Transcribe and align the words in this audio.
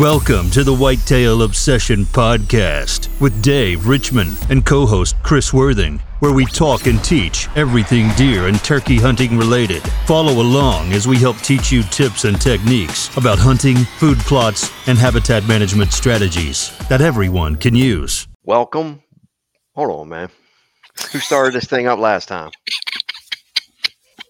Welcome 0.00 0.48
to 0.52 0.64
the 0.64 0.72
Whitetail 0.74 1.42
Obsession 1.42 2.06
Podcast 2.06 3.10
with 3.20 3.42
Dave 3.42 3.86
Richmond 3.86 4.38
and 4.48 4.64
co 4.64 4.86
host 4.86 5.14
Chris 5.22 5.52
Worthing, 5.52 5.98
where 6.20 6.32
we 6.32 6.46
talk 6.46 6.86
and 6.86 7.04
teach 7.04 7.48
everything 7.54 8.08
deer 8.16 8.46
and 8.48 8.58
turkey 8.64 8.96
hunting 8.96 9.36
related. 9.36 9.82
Follow 10.06 10.40
along 10.40 10.94
as 10.94 11.06
we 11.06 11.18
help 11.18 11.36
teach 11.40 11.70
you 11.70 11.82
tips 11.82 12.24
and 12.24 12.40
techniques 12.40 13.14
about 13.18 13.38
hunting, 13.38 13.76
food 13.76 14.16
plots, 14.20 14.70
and 14.88 14.96
habitat 14.96 15.46
management 15.46 15.92
strategies 15.92 16.74
that 16.88 17.02
everyone 17.02 17.56
can 17.56 17.74
use. 17.74 18.26
Welcome. 18.42 19.02
Hold 19.74 19.90
on, 19.90 20.08
man. 20.08 20.30
Who 21.12 21.18
started 21.18 21.52
this 21.52 21.66
thing 21.66 21.88
up 21.88 21.98
last 21.98 22.26
time? 22.26 22.52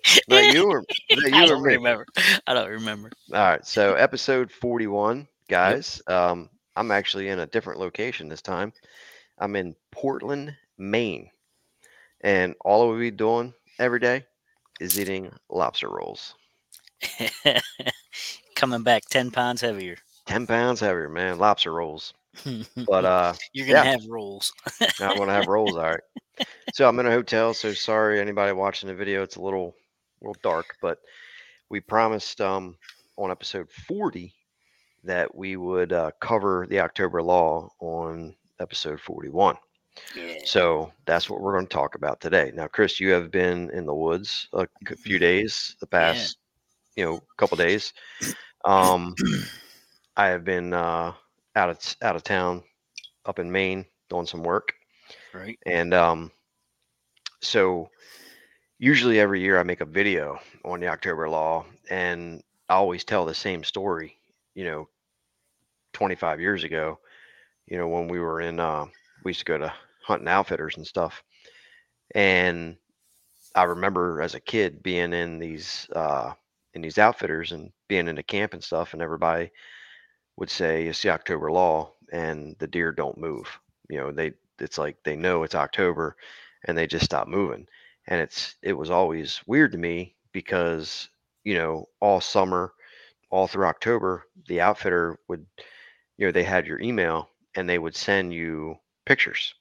Is 0.05 0.21
that 0.27 0.53
you 0.53 0.65
or, 0.69 0.83
is 1.11 1.23
that 1.23 1.33
I 1.33 1.39
you 1.39 1.45
or 1.45 1.55
don't 1.55 1.63
me? 1.63 1.75
remember. 1.77 2.07
I 2.49 2.55
don't 2.55 2.71
remember. 2.71 3.13
All 3.33 3.39
right. 3.39 3.65
So, 3.65 3.95
episode 3.95 4.51
41, 4.51 5.29
guys. 5.51 6.01
Um, 6.07 6.49
I'm 6.77 6.93
actually 6.93 7.29
in 7.29 7.41
a 7.41 7.47
different 7.47 7.81
location 7.81 8.29
this 8.29 8.41
time. 8.41 8.73
I'm 9.39 9.57
in 9.57 9.75
Portland, 9.91 10.57
Maine. 10.79 11.29
And 12.23 12.55
all 12.61 12.89
we'll 12.89 12.99
be 12.99 13.11
doing 13.11 13.53
every 13.79 13.99
day 13.99 14.25
is 14.81 14.99
eating 14.99 15.33
lobster 15.51 15.89
rolls. 15.91 16.35
Coming 18.55 18.83
back 18.83 19.05
10 19.11 19.31
pounds 19.31 19.61
heavier. 19.61 19.97
10 20.27 20.47
pounds 20.47 20.81
heavier, 20.81 21.09
man. 21.09 21.39
Lobster 21.39 21.73
rolls. 21.73 22.15
But 22.87 23.05
uh, 23.05 23.33
You're 23.53 23.67
to 23.67 23.73
yeah. 23.73 23.85
have 23.85 24.07
rolls. 24.09 24.53
I 25.01 25.15
want 25.19 25.29
to 25.29 25.35
have 25.35 25.49
rolls. 25.49 25.75
All 25.75 25.83
right. 25.83 26.47
So 26.75 26.87
I'm 26.87 26.99
in 27.01 27.07
a 27.07 27.11
hotel. 27.11 27.53
So 27.55 27.73
sorry, 27.73 28.21
anybody 28.21 28.53
watching 28.53 28.87
the 28.87 28.95
video. 28.95 29.23
It's 29.23 29.37
a 29.37 29.43
little, 29.43 29.75
little 30.21 30.37
dark, 30.43 30.77
but 30.81 30.99
we 31.71 31.81
promised 31.81 32.41
um, 32.41 32.77
on 33.17 33.31
episode 33.31 33.69
40 33.89 34.33
that 35.05 35.35
we 35.35 35.57
would 35.57 35.93
uh, 35.93 36.11
cover 36.21 36.67
the 36.69 36.81
October 36.81 37.23
Lull 37.23 37.75
on 37.81 38.35
episode 38.61 39.01
41. 39.01 39.57
Yeah. 40.15 40.35
So 40.45 40.93
that's 41.07 41.29
what 41.29 41.41
we're 41.41 41.53
going 41.53 41.67
to 41.67 41.73
talk 41.73 41.95
about 41.95 42.21
today. 42.21 42.53
Now, 42.55 42.67
Chris, 42.67 43.01
you 43.01 43.11
have 43.11 43.31
been 43.31 43.71
in 43.71 43.87
the 43.87 43.95
woods 43.95 44.49
a 44.53 44.67
few 44.97 45.19
days, 45.19 45.77
the 45.81 45.87
past, 45.87 46.39
you 46.97 47.05
know, 47.05 47.21
couple 47.37 47.57
days. 47.57 47.93
Um, 48.65 49.15
I 50.17 50.29
have 50.29 50.45
been 50.45 50.73
uh, 50.73 51.13
out 51.57 51.71
of 51.71 51.97
out 52.03 52.17
of 52.17 52.23
town, 52.23 52.63
up 53.27 53.39
in 53.39 53.51
Maine, 53.51 53.87
doing 54.09 54.27
some 54.27 54.43
work. 54.43 54.75
Right. 55.33 55.59
And 55.67 55.95
um, 55.95 56.31
so 57.41 57.91
usually 58.79 59.21
every 59.21 59.41
year 59.41 59.59
I 59.59 59.63
make 59.63 59.81
a 59.81 59.87
video 59.87 60.39
on 60.65 60.81
the 60.81 60.89
October 60.89 61.29
Lull, 61.29 61.67
and 61.89 62.43
I 62.69 62.75
always 62.75 63.05
tell 63.05 63.25
the 63.25 63.35
same 63.35 63.65
story. 63.65 64.20
You 64.55 64.65
know, 64.65 64.89
25 65.93 66.41
years 66.41 66.65
ago, 66.65 66.99
you 67.67 67.79
know, 67.79 67.89
when 67.89 68.09
we 68.09 68.21
were 68.21 68.41
in, 68.41 68.61
uh, 68.61 68.87
we 69.25 69.31
used 69.31 69.41
to 69.41 69.45
go 69.47 69.59
to 69.59 69.73
hunting 70.05 70.29
outfitters 70.29 70.77
and 70.77 70.87
stuff. 70.87 71.23
And 72.15 72.77
I 73.55 73.65
remember 73.65 74.23
as 74.23 74.35
a 74.35 74.41
kid 74.41 74.83
being 74.83 75.13
in 75.13 75.39
these 75.39 75.89
uh, 75.95 76.33
in 76.75 76.83
these 76.83 76.99
outfitters 76.99 77.53
and 77.53 77.73
being 77.89 78.09
in 78.09 78.17
the 78.17 78.23
camp 78.23 78.55
and 78.55 78.63
stuff, 78.65 78.93
and 78.93 79.03
everybody 79.03 79.51
would 80.37 80.51
say 80.51 80.87
it's 80.87 81.03
the 81.03 81.11
October 81.11 81.51
Lull, 81.51 81.97
and 82.13 82.57
the 82.59 82.67
deer 82.67 82.93
don't 82.93 83.19
move. 83.19 83.47
You 83.89 83.99
know, 83.99 84.13
they 84.13 84.33
it's 84.61 84.79
like 84.79 84.97
they 85.05 85.17
know 85.17 85.43
it's 85.43 85.55
October, 85.55 86.17
and 86.65 86.77
they 86.77 86.87
just 86.87 87.05
stop 87.05 87.29
moving. 87.29 87.67
And 88.09 88.21
it's 88.21 88.57
it 88.63 88.73
was 88.75 88.91
always 88.91 89.41
weird 89.47 89.73
to 89.73 89.79
me 89.79 90.17
because 90.33 91.09
you 91.45 91.55
know 91.55 91.89
all 92.01 92.21
summer, 92.21 92.73
all 93.31 93.47
through 93.49 93.67
October, 93.67 94.27
the 94.49 94.61
outfitter 94.61 95.19
would, 95.29 95.47
you 96.19 96.27
know, 96.27 96.33
they 96.33 96.45
had 96.45 96.67
your 96.67 96.81
email 96.81 97.31
and 97.57 97.69
they 97.69 97.79
would 97.79 97.97
send 97.97 98.33
you 98.35 98.77
pictures, 99.07 99.55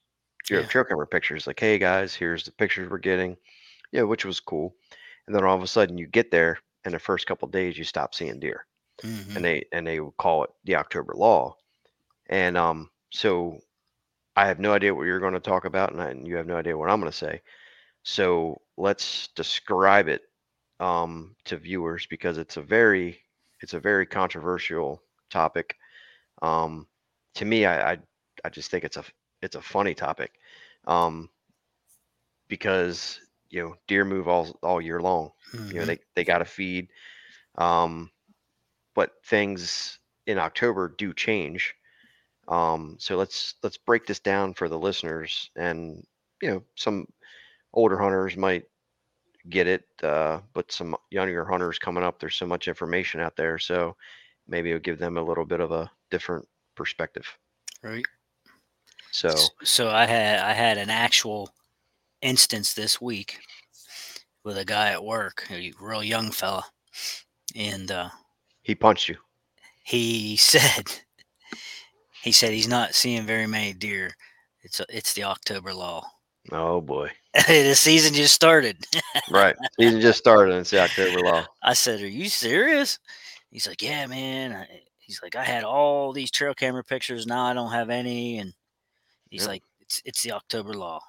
your 0.50 0.64
Yeah. 0.64 0.68
trail 0.68 0.86
camera 0.86 1.08
pictures, 1.08 1.48
like, 1.48 1.60
hey 1.60 1.78
guys, 1.80 2.16
here's 2.16 2.46
the 2.46 2.52
pictures 2.54 2.90
we're 2.90 3.00
getting, 3.00 3.38
yeah, 3.92 4.04
which 4.04 4.26
was 4.26 4.40
cool. 4.42 4.76
And 5.28 5.36
then 5.36 5.46
all 5.46 5.58
of 5.58 5.64
a 5.64 5.68
sudden 5.68 5.98
you 5.98 6.08
get 6.08 6.32
there, 6.32 6.60
and 6.86 6.94
the 6.94 7.00
first 7.00 7.28
couple 7.28 7.48
days 7.50 7.78
you 7.78 7.86
stop 7.86 8.16
seeing 8.16 8.40
deer 8.40 8.66
Mhm. 9.04 9.36
and 9.36 9.46
they 9.46 9.66
and 9.72 9.86
they 9.88 10.00
would 10.00 10.18
call 10.18 10.44
it 10.44 10.50
the 10.66 10.76
October 10.76 11.14
Lull. 11.16 11.58
And 12.30 12.58
um, 12.58 12.90
so 13.12 13.60
I 14.36 14.48
have 14.48 14.60
no 14.60 14.74
idea 14.74 14.94
what 14.96 15.04
you're 15.06 15.20
going 15.20 15.34
to 15.34 15.40
talk 15.40 15.66
about, 15.66 15.92
and, 15.92 16.02
I, 16.02 16.10
and 16.10 16.28
you 16.28 16.36
have 16.38 16.48
no 16.48 16.58
idea 16.58 16.78
what 16.78 16.90
I'm 16.90 17.00
going 17.00 17.12
to 17.12 17.18
say. 17.18 17.42
So 18.04 18.62
let's 18.78 19.30
describe 19.30 20.08
it 20.10 20.24
um, 20.80 21.36
to 21.46 21.58
viewers 21.58 22.08
because 22.08 22.38
it's 22.38 22.58
a 22.58 22.62
very 22.64 23.22
it's 23.62 23.74
a 23.74 23.80
very 23.80 24.06
controversial 24.06 25.02
topic. 25.30 25.76
Um, 26.42 26.88
to 27.36 27.46
me, 27.46 27.66
I, 27.66 27.94
I 27.94 27.98
I 28.44 28.50
just 28.50 28.72
think 28.72 28.84
it's 28.84 28.98
a 28.98 29.04
it's 29.42 29.56
a 29.56 29.62
funny 29.62 29.94
topic 29.94 30.32
um, 30.88 31.30
because 32.48 33.20
you 33.50 33.62
know 33.64 33.76
deer 33.88 34.06
move 34.06 34.28
all 34.28 34.58
all 34.62 34.82
year 34.82 35.00
long 35.02 35.32
you 35.72 35.80
know 35.80 35.86
Mhm. 35.86 35.88
they, 35.88 36.00
they 36.16 36.24
got 36.24 36.40
to 36.40 36.46
feed 36.46 36.88
um 37.58 38.10
but 38.96 39.12
things 39.26 40.00
in 40.26 40.38
october 40.38 40.94
do 40.98 41.14
change 41.14 41.76
um 42.48 42.96
so 43.00 43.16
let's 43.18 43.56
let's 43.64 43.78
break 43.78 44.06
this 44.06 44.20
down 44.20 44.54
for 44.54 44.68
the 44.70 44.78
listeners 44.80 45.50
and 45.56 46.04
you 46.42 46.50
know 46.50 46.64
some 46.76 47.06
older 47.74 47.98
hunters 47.98 48.36
might 48.38 48.64
get 49.50 49.68
it 49.68 49.86
uh 50.04 50.40
but 50.54 50.72
some 50.72 50.96
younger 51.12 51.46
hunters 51.46 51.80
coming 51.80 52.04
up 52.04 52.20
there's 52.20 52.36
so 52.36 52.46
much 52.46 52.68
information 52.68 53.22
out 53.22 53.36
there 53.36 53.58
so 53.58 53.96
maybe 54.48 54.70
it'll 54.70 54.82
give 54.82 55.00
them 55.00 55.18
a 55.18 55.24
little 55.24 55.46
bit 55.46 55.60
of 55.62 55.72
a 55.72 55.90
different 56.12 56.46
perspective 56.76 57.26
Right. 57.82 58.06
so 59.12 59.34
So 59.64 59.90
I 59.90 60.06
had 60.06 60.40
I 60.40 60.52
had 60.54 60.78
an 60.78 60.90
actual 60.90 61.50
instance 62.22 62.74
this 62.74 63.00
week 63.00 63.40
with 64.44 64.58
a 64.58 64.66
guy 64.66 64.90
at 64.92 65.04
work, 65.04 65.46
a 65.50 65.72
real 65.80 66.04
young 66.04 66.32
fella, 66.32 66.66
and 67.56 67.92
uh, 67.92 68.10
he 68.64 68.76
punched 68.76 69.08
you 69.10 69.16
he 69.84 70.36
said 70.52 70.92
he 72.22 72.32
said 72.32 72.52
he's 72.52 72.68
not 72.68 72.94
seeing 72.94 73.26
very 73.26 73.48
many 73.48 73.74
deer. 73.74 74.12
It's 74.62 74.82
it's 74.90 75.14
the 75.14 75.24
October 75.24 75.74
Lull. 75.74 76.06
oh 76.52 76.82
boy 76.82 77.10
the 77.48 77.76
season 77.76 78.14
just 78.14 78.34
started. 78.34 78.78
right 79.32 79.56
season 79.80 80.02
just 80.02 80.18
started 80.18 80.52
and 80.52 80.62
it's 80.62 80.74
october 80.74 81.20
lull 81.20 81.46
I 81.64 81.74
said, 81.74 82.02
"Are 82.02 82.08
you 82.08 82.28
serious?" 82.30 82.98
He's 83.52 83.68
like, 83.68 83.82
"Yeah, 83.82 84.06
man." 84.08 84.66
He's 84.98 85.22
like, 85.24 85.36
"I 85.36 85.44
had 85.44 85.64
all 85.64 86.14
these 86.14 86.32
trail 86.32 86.54
camera 86.54 86.84
pictures. 86.84 87.28
Now 87.28 87.46
I 87.46 87.54
don't 87.54 87.72
have 87.72 87.90
any." 87.90 88.40
And 88.40 88.54
he's 89.30 89.42
Yep. 89.42 89.48
like, 89.50 89.64
"It's 89.80 90.02
it's 90.06 90.22
the 90.24 90.32
October 90.34 90.74
Lull." 90.74 91.02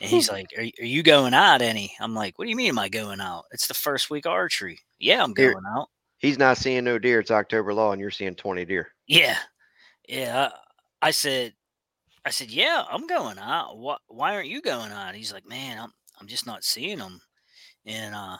And 0.00 0.10
he's 0.10 0.28
hmm. 0.28 0.34
like, 0.34 0.46
are, 0.56 0.62
"Are 0.62 0.86
you 0.86 1.02
going 1.02 1.34
out 1.34 1.62
any?" 1.62 1.94
I'm 2.00 2.14
like, 2.14 2.38
"What 2.38 2.44
do 2.44 2.50
you 2.50 2.56
mean? 2.56 2.70
Am 2.70 2.78
I 2.78 2.88
going 2.88 3.20
out? 3.20 3.44
It's 3.52 3.66
the 3.66 3.74
first 3.74 4.10
week 4.10 4.26
of 4.26 4.32
archery. 4.32 4.78
Yeah, 4.98 5.22
I'm 5.22 5.34
Here- 5.36 5.52
going 5.52 5.64
out. 5.76 5.88
he's 6.18 6.38
not 6.38 6.56
seeing 6.58 6.84
no 6.84 6.98
deer 6.98 7.20
it's 7.20 7.30
october 7.30 7.72
lull 7.72 7.92
and 7.92 8.00
you're 8.00 8.10
seeing 8.10 8.34
20 8.34 8.64
deer 8.64 8.88
Yeah, 9.06 9.38
yeah." 10.08 10.50
I, 11.02 11.08
I 11.08 11.10
said, 11.12 11.54
"I 12.28 12.30
said, 12.30 12.50
yeah, 12.50 12.84
I'm 12.90 13.06
going 13.06 13.38
out. 13.38 13.78
What? 13.78 14.02
Why 14.08 14.34
aren't 14.34 14.48
you 14.48 14.60
going 14.62 14.92
out?" 14.92 15.14
He's 15.14 15.32
like, 15.32 15.46
"Man, 15.46 15.78
I'm 15.80 15.92
I'm 16.20 16.28
just 16.28 16.46
not 16.46 16.64
seeing 16.64 16.98
them." 16.98 17.20
And 17.86 18.14
uh, 18.14 18.38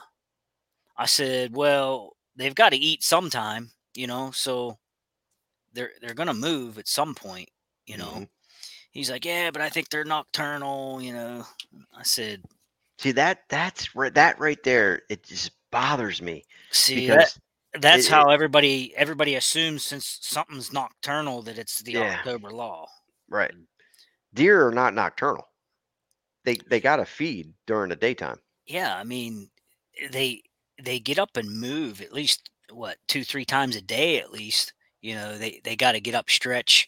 I 0.97 1.05
said, 1.07 1.55
"Well, 1.55 2.15
they've 2.35 2.55
got 2.55 2.69
to 2.71 2.77
eat 2.77 3.03
sometime, 3.03 3.71
you 3.95 4.07
know, 4.07 4.31
so 4.31 4.79
they're 5.73 5.93
they're 6.01 6.13
gonna 6.15 6.33
move 6.33 6.77
at 6.77 6.87
some 6.87 7.15
point, 7.15 7.49
you 7.87 7.97
know." 7.97 8.21
Mhm. 8.21 8.29
He's 8.91 9.11
like, 9.11 9.25
"Yeah, 9.25 9.51
but 9.51 9.61
I 9.61 9.69
think 9.69 9.89
they're 9.89 10.05
nocturnal, 10.05 11.01
you 11.01 11.13
know." 11.13 11.45
I 11.95 12.03
said, 12.03 12.43
See 12.99 13.11
that 13.13 13.49
that's 13.49 13.89
that 13.93 14.39
right 14.39 14.61
there 14.63 15.03
it 15.09 15.23
just 15.23 15.51
bothers 15.71 16.21
me 16.21 16.45
"See, 16.71 17.07
that, 17.07 17.31
that's 17.73 18.07
it- 18.07 18.11
how 18.11 18.29
everybody 18.29 18.95
everybody 18.95 19.35
assumes 19.35 19.85
since 19.85 20.17
something's 20.21 20.73
nocturnal 20.73 21.41
that 21.43 21.57
it's 21.59 21.79
the 21.81 21.93
Yeah. 21.93 22.19
October 22.19 22.51
lull." 22.51 22.89
right 23.29 23.53
deer 24.33 24.67
are 24.67 24.71
not 24.71 24.93
nocturnal 24.93 25.45
they 26.45 26.55
they 26.67 26.81
got 26.81 26.97
to 26.97 27.05
feed 27.05 27.53
during 27.65 27.89
the 27.89 27.95
daytime 27.95 28.41
Yeah, 28.65 28.95
I 28.97 29.03
mean, 29.03 29.49
they 30.11 30.43
they 30.81 30.99
get 30.99 31.19
up 31.19 31.35
and 31.37 31.49
move 31.59 32.01
at 32.01 32.13
least 32.13 32.49
what 32.71 32.97
two 33.07 33.23
three 33.23 33.45
times 33.45 33.75
a 33.75 33.81
day 33.81 34.19
at 34.19 34.31
least. 34.31 34.73
You 35.01 35.15
know, 35.15 35.37
they 35.37 35.61
they 35.63 35.75
got 35.75 35.93
to 35.93 36.01
get 36.01 36.15
up, 36.15 36.29
stretch, 36.29 36.87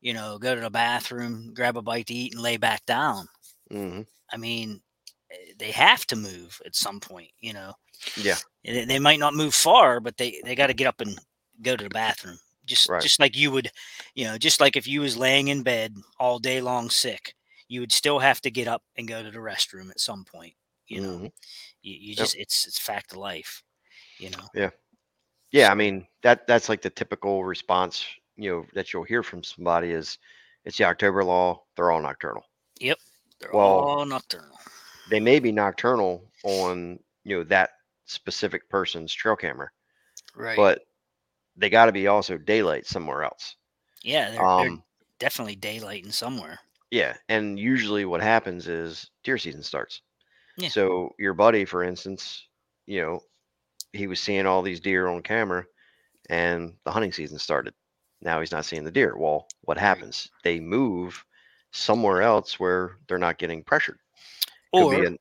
you 0.00 0.14
know, 0.14 0.38
go 0.38 0.54
to 0.54 0.60
the 0.60 0.70
bathroom, 0.70 1.54
grab 1.54 1.76
a 1.76 1.82
bite 1.82 2.06
to 2.08 2.14
eat, 2.14 2.34
and 2.34 2.42
lay 2.42 2.56
back 2.58 2.84
down. 2.86 3.28
hmm 3.70 4.06
I 4.32 4.36
mean, 4.36 4.82
eh, 5.30 5.52
they 5.58 5.70
have 5.72 6.06
to 6.06 6.16
move 6.16 6.60
at 6.64 6.74
some 6.76 7.00
point. 7.00 7.32
You 7.38 7.52
know, 7.52 7.74
yeah 8.16 8.40
they 8.64 8.84
they 8.84 8.98
might 8.98 9.20
not 9.20 9.34
move 9.34 9.54
far, 9.54 10.00
but 10.00 10.16
they 10.18 10.42
they 10.44 10.54
got 10.54 10.68
to 10.68 10.74
get 10.74 10.88
up 10.88 11.00
and 11.00 11.18
go 11.62 11.76
to 11.76 11.84
the 11.84 11.90
bathroom. 11.90 12.38
Just 12.66 12.90
Right. 12.90 13.00
just 13.00 13.20
like 13.20 13.36
you 13.36 13.50
would, 13.52 13.70
you 14.14 14.24
know, 14.26 14.38
just 14.38 14.60
like 14.60 14.76
if 14.76 14.86
you 14.88 15.00
was 15.02 15.16
laying 15.16 15.48
in 15.48 15.62
bed 15.62 15.96
all 16.18 16.38
day 16.38 16.60
long 16.60 16.90
sick, 16.90 17.34
you 17.68 17.80
would 17.80 17.92
still 17.92 18.18
have 18.20 18.40
to 18.42 18.50
get 18.50 18.68
up 18.68 18.82
and 18.96 19.08
go 19.08 19.22
to 19.22 19.30
the 19.30 19.38
restroom 19.38 19.90
at 19.90 20.00
some 20.00 20.24
point. 20.24 20.54
You 20.88 21.00
know, 21.02 21.20
Mhm. 21.20 21.32
you, 21.82 21.94
you 21.94 22.14
Yep. 22.16 22.30
just 22.30 22.36
it's 22.36 22.66
it's 22.66 22.78
fact 22.80 23.12
of 23.12 23.18
life. 23.18 23.62
You 24.18 24.30
know, 24.30 24.48
yeah 24.54 24.70
Yeah, 25.52 25.70
i 25.72 25.74
mean 25.74 26.06
that 26.22 26.46
that's 26.48 26.68
like 26.68 26.82
the 26.82 26.90
typical 26.90 27.44
response 27.44 28.06
you 28.36 28.50
know 28.50 28.66
that 28.74 28.92
you'll 28.92 29.04
hear 29.04 29.22
from 29.22 29.42
somebody 29.44 29.90
is 29.92 30.18
it's 30.64 30.78
the 30.78 30.84
October 30.84 31.24
lull. 31.24 31.68
They're 31.76 31.90
all 31.92 32.02
nocturnal. 32.02 32.44
Yep. 32.80 32.98
They're 33.40 33.52
Well, 33.52 33.92
all 33.94 34.04
nocturnal. 34.06 34.58
They 35.06 35.20
may 35.20 35.40
be 35.40 35.52
nocturnal 35.52 36.30
on 36.42 36.98
you 37.24 37.38
know 37.38 37.44
that 37.44 37.70
specific 38.04 38.68
person's 38.68 39.12
trail 39.12 39.36
camera, 39.36 39.70
Right. 40.34 40.56
but 40.56 40.82
they 41.56 41.70
got 41.70 41.86
to 41.86 41.92
be 41.92 42.06
also 42.06 42.38
daylight 42.38 42.86
somewhere 42.86 43.24
else. 43.24 43.56
yeah, 44.02 44.30
they're, 44.30 44.50
they're 44.56 44.72
Um, 44.72 44.84
definitely 45.18 45.56
daylighting 45.56 46.12
somewhere. 46.12 46.60
yeah, 46.90 47.16
and 47.28 47.58
usually 47.58 48.04
what 48.04 48.20
happens 48.22 48.68
is 48.68 49.10
deer 49.24 49.38
season 49.38 49.62
starts. 49.62 50.02
Yeah. 50.56 50.70
So 50.70 51.10
your 51.18 51.34
buddy, 51.34 51.64
for 51.64 51.82
instance, 51.84 52.48
you 52.86 53.02
know, 53.02 53.20
he 53.92 54.06
was 54.08 54.20
seeing 54.20 54.46
all 54.46 54.62
these 54.62 54.80
deer 54.80 55.08
on 55.08 55.22
camera, 55.22 55.66
and 56.30 56.76
the 56.84 56.92
hunting 56.92 57.12
season 57.12 57.38
started. 57.38 57.74
Now 58.22 58.40
he's 58.40 58.52
not 58.52 58.64
seeing 58.66 58.84
the 58.84 58.92
deer. 58.92 59.16
Well, 59.18 59.48
what 59.62 59.78
happens? 59.78 60.30
They 60.44 60.60
move 60.60 61.24
somewhere 61.72 62.22
else 62.22 62.60
where 62.60 62.98
they're 63.08 63.18
not 63.18 63.38
getting 63.38 63.64
pressured. 63.64 64.00
Could 64.76 64.92
Or 64.92 64.94
an, 65.04 65.18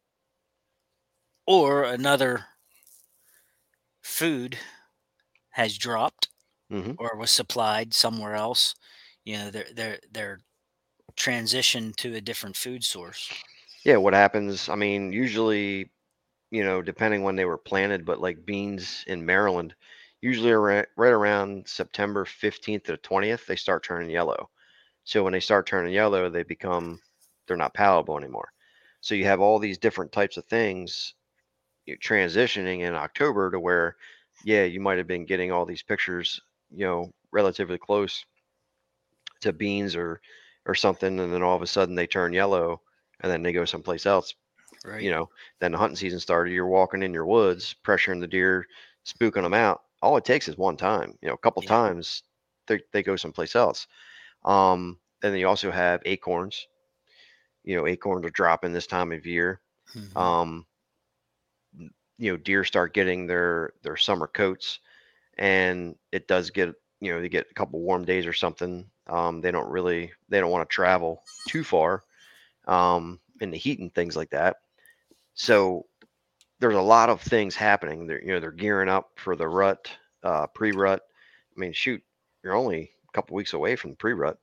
or 1.48 1.84
another 1.86 2.46
food 4.02 4.58
has 5.56 5.78
dropped 5.80 6.30
Mhm. 6.70 6.98
or 6.98 7.18
was 7.18 7.32
supplied 7.32 7.94
somewhere 7.96 8.36
else. 8.36 8.76
You 9.26 9.38
know, 9.38 9.52
they're 9.52 9.74
they're 9.74 10.00
they're 10.12 10.42
transitioned 11.18 11.98
to 11.98 12.16
a 12.16 12.22
different 12.22 12.58
food 12.58 12.84
source. 12.86 13.36
yeah. 13.84 13.98
What 13.98 14.14
happens? 14.14 14.70
I 14.70 14.76
mean, 14.76 15.12
usually, 15.12 15.92
you 16.52 16.64
know, 16.64 16.82
depending 16.84 17.24
when 17.24 17.38
they 17.38 17.46
were 17.46 17.58
planted, 17.60 18.06
but 18.06 18.22
like 18.22 18.46
beans 18.46 19.04
in 19.08 19.26
Maryland, 19.26 19.76
usually 20.22 20.52
around, 20.52 20.88
right 20.98 21.14
around 21.14 21.68
September 21.70 22.26
15th 22.26 22.86
to 22.86 22.98
20th, 22.98 23.48
they 23.48 23.56
start 23.58 23.84
turning 23.86 24.12
yellow. 24.12 24.52
So 25.06 25.24
when 25.24 25.34
they 25.34 25.42
start 25.42 25.68
turning 25.68 25.94
yellow, 25.94 26.30
they 26.30 26.44
become 26.44 27.02
they're 27.48 27.58
not 27.58 27.76
palatable 27.76 28.18
anymore. 28.18 28.50
So 29.02 29.16
you 29.16 29.26
have 29.26 29.42
all 29.42 29.60
these 29.60 29.80
different 29.80 30.12
types 30.14 30.38
of 30.38 30.46
things 30.48 31.16
transitioning 32.02 32.80
in 32.82 32.94
October 32.96 33.52
to 33.52 33.60
where, 33.60 33.98
yeah, 34.46 34.66
you 34.66 34.82
might 34.82 35.00
have 35.00 35.08
been 35.08 35.26
getting 35.28 35.52
all 35.54 35.66
these 35.68 35.84
pictures, 35.84 36.42
you 36.72 36.86
know, 36.88 37.14
relatively 37.34 37.80
close 37.80 38.26
to 39.42 39.54
beans 39.54 39.96
or 39.96 40.22
or 40.68 40.76
something, 40.76 41.20
and 41.20 41.34
then 41.34 41.44
all 41.44 41.56
of 41.56 41.62
a 41.64 41.68
sudden 41.68 41.96
they 41.96 42.08
turn 42.08 42.34
yellow, 42.34 42.82
and 43.22 43.32
then 43.32 43.44
they 43.44 43.54
go 43.54 43.66
someplace 43.66 44.06
else. 44.06 44.36
Right. 44.86 45.00
You 45.00 45.12
know, 45.12 45.30
then 45.60 45.72
the 45.74 45.78
hunting 45.80 45.98
season 45.98 46.20
started. 46.20 46.54
You're 46.54 46.68
walking 46.68 47.04
in 47.04 47.14
your 47.14 47.26
woods, 47.28 47.76
pressuring 47.84 48.22
the 48.22 48.28
deer, 48.28 48.66
spooking 49.06 49.44
them 49.44 49.54
out. 49.54 49.82
All 50.02 50.18
it 50.18 50.26
takes 50.26 50.48
is 50.50 50.58
one 50.58 50.78
time. 50.78 51.18
You 51.22 51.30
know, 51.30 51.36
a 51.36 51.40
couple 51.40 51.62
Yeah. 51.62 51.76
times 51.76 52.24
they 52.68 52.82
they 52.94 53.04
go 53.04 53.16
someplace 53.18 53.56
else. 53.56 53.88
Um, 54.46 55.00
and 55.24 55.34
then 55.34 55.40
you 55.40 55.48
also 55.48 55.72
have 55.72 56.02
acorns. 56.06 56.68
You 57.64 57.76
know, 57.78 57.88
acorns 57.88 58.26
are 58.26 58.32
dropping 58.32 58.74
this 58.74 58.88
time 58.88 59.12
of 59.14 59.26
year. 59.26 59.62
Mhm. 59.96 60.36
Um, 60.38 60.68
you 62.18 62.32
know, 62.32 62.38
deer 62.38 62.64
start 62.64 62.94
getting 62.94 63.28
their 63.28 63.74
their 63.84 63.98
summer 63.98 64.28
coats, 64.28 64.80
and 65.38 65.96
it 66.12 66.28
does 66.28 66.50
get 66.50 66.74
you 67.02 67.14
know 67.14 67.22
they 67.22 67.30
get 67.30 67.48
a 67.50 67.54
couple 67.54 67.80
warm 67.82 68.06
days 68.06 68.26
or 68.26 68.34
something. 68.34 68.86
Um, 69.08 69.42
they 69.42 69.52
don't 69.52 69.70
really 69.70 70.12
they 70.30 70.40
don't 70.40 70.52
want 70.52 70.68
to 70.68 70.74
travel 70.74 71.24
too 71.48 71.64
far 71.64 72.04
um, 72.68 73.20
in 73.42 73.52
the 73.52 73.58
heat 73.58 73.80
and 73.80 73.94
things 73.94 74.16
like 74.16 74.32
that. 74.32 74.58
So 75.34 75.86
there's 76.60 76.76
a 76.76 76.82
lot 76.82 77.10
of 77.10 77.22
things 77.22 77.56
happening. 77.56 78.08
They're 78.08 78.22
you 78.22 78.30
know 78.30 78.40
they're 78.40 78.52
gearing 78.52 78.90
up 78.90 79.12
for 79.16 79.36
the 79.36 79.48
rut, 79.48 79.90
uh, 80.24 80.48
pre-rut. 80.48 81.02
I 81.56 81.60
mean, 81.60 81.74
shoot, 81.74 82.02
you're 82.44 82.56
only 82.56 82.92
a 83.10 83.12
couple 83.14 83.36
weeks 83.36 83.54
away 83.54 83.76
from 83.76 83.92
the 83.92 83.98
pre-rut, 83.98 84.38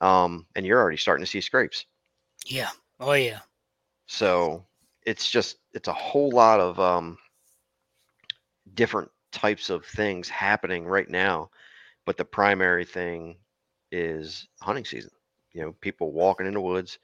um, 0.00 0.46
and 0.54 0.64
you're 0.64 0.80
already 0.80 0.96
starting 0.96 1.24
to 1.24 1.30
see 1.30 1.40
scrapes. 1.40 1.86
yeah. 2.46 2.70
Oh 3.00 3.12
yeah. 3.12 3.40
So 4.06 4.64
it's 5.06 5.30
just 5.30 5.58
it's 5.74 5.88
a 5.88 5.92
whole 5.92 6.30
lot 6.30 6.60
of 6.60 6.78
um, 6.80 7.18
different 8.74 9.10
types 9.32 9.70
of 9.70 9.84
things 9.86 10.28
happening 10.28 10.84
right 10.86 11.08
now, 11.08 11.50
but 12.06 12.16
the 12.16 12.24
primary 12.24 12.84
thing 12.84 13.36
is 13.92 14.48
hunting 14.60 14.84
season. 14.84 15.10
You 15.52 15.62
know, 15.62 15.72
people 15.80 16.12
walking 16.12 16.46
in 16.46 16.54
the 16.54 16.60
woods, 16.60 16.98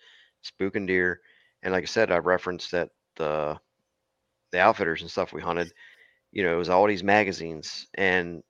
spooking 0.44 0.87
deer, 0.87 1.20
and 1.62 1.72
like 1.72 1.82
I 1.82 1.87
said, 1.87 2.10
I 2.10 2.19
referenced 2.19 2.72
that 2.72 2.90
the 3.16 3.58
the 4.52 4.60
outfitters 4.60 5.02
and 5.02 5.10
stuff 5.10 5.32
we 5.32 5.40
hunted. 5.43 5.72
You 6.32 6.44
know, 6.44 6.54
it 6.54 6.58
was 6.58 6.69
all 6.70 6.87
these 6.87 7.04
magazines, 7.04 7.87
and 7.94 8.43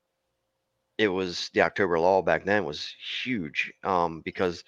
it 0.99 1.09
was 1.09 1.51
the 1.55 1.63
October 1.63 1.99
Lull 1.99 2.23
back 2.23 2.45
then 2.45 2.65
was 2.65 2.95
huge 3.25 3.73
um, 3.85 4.21
because 4.25 4.65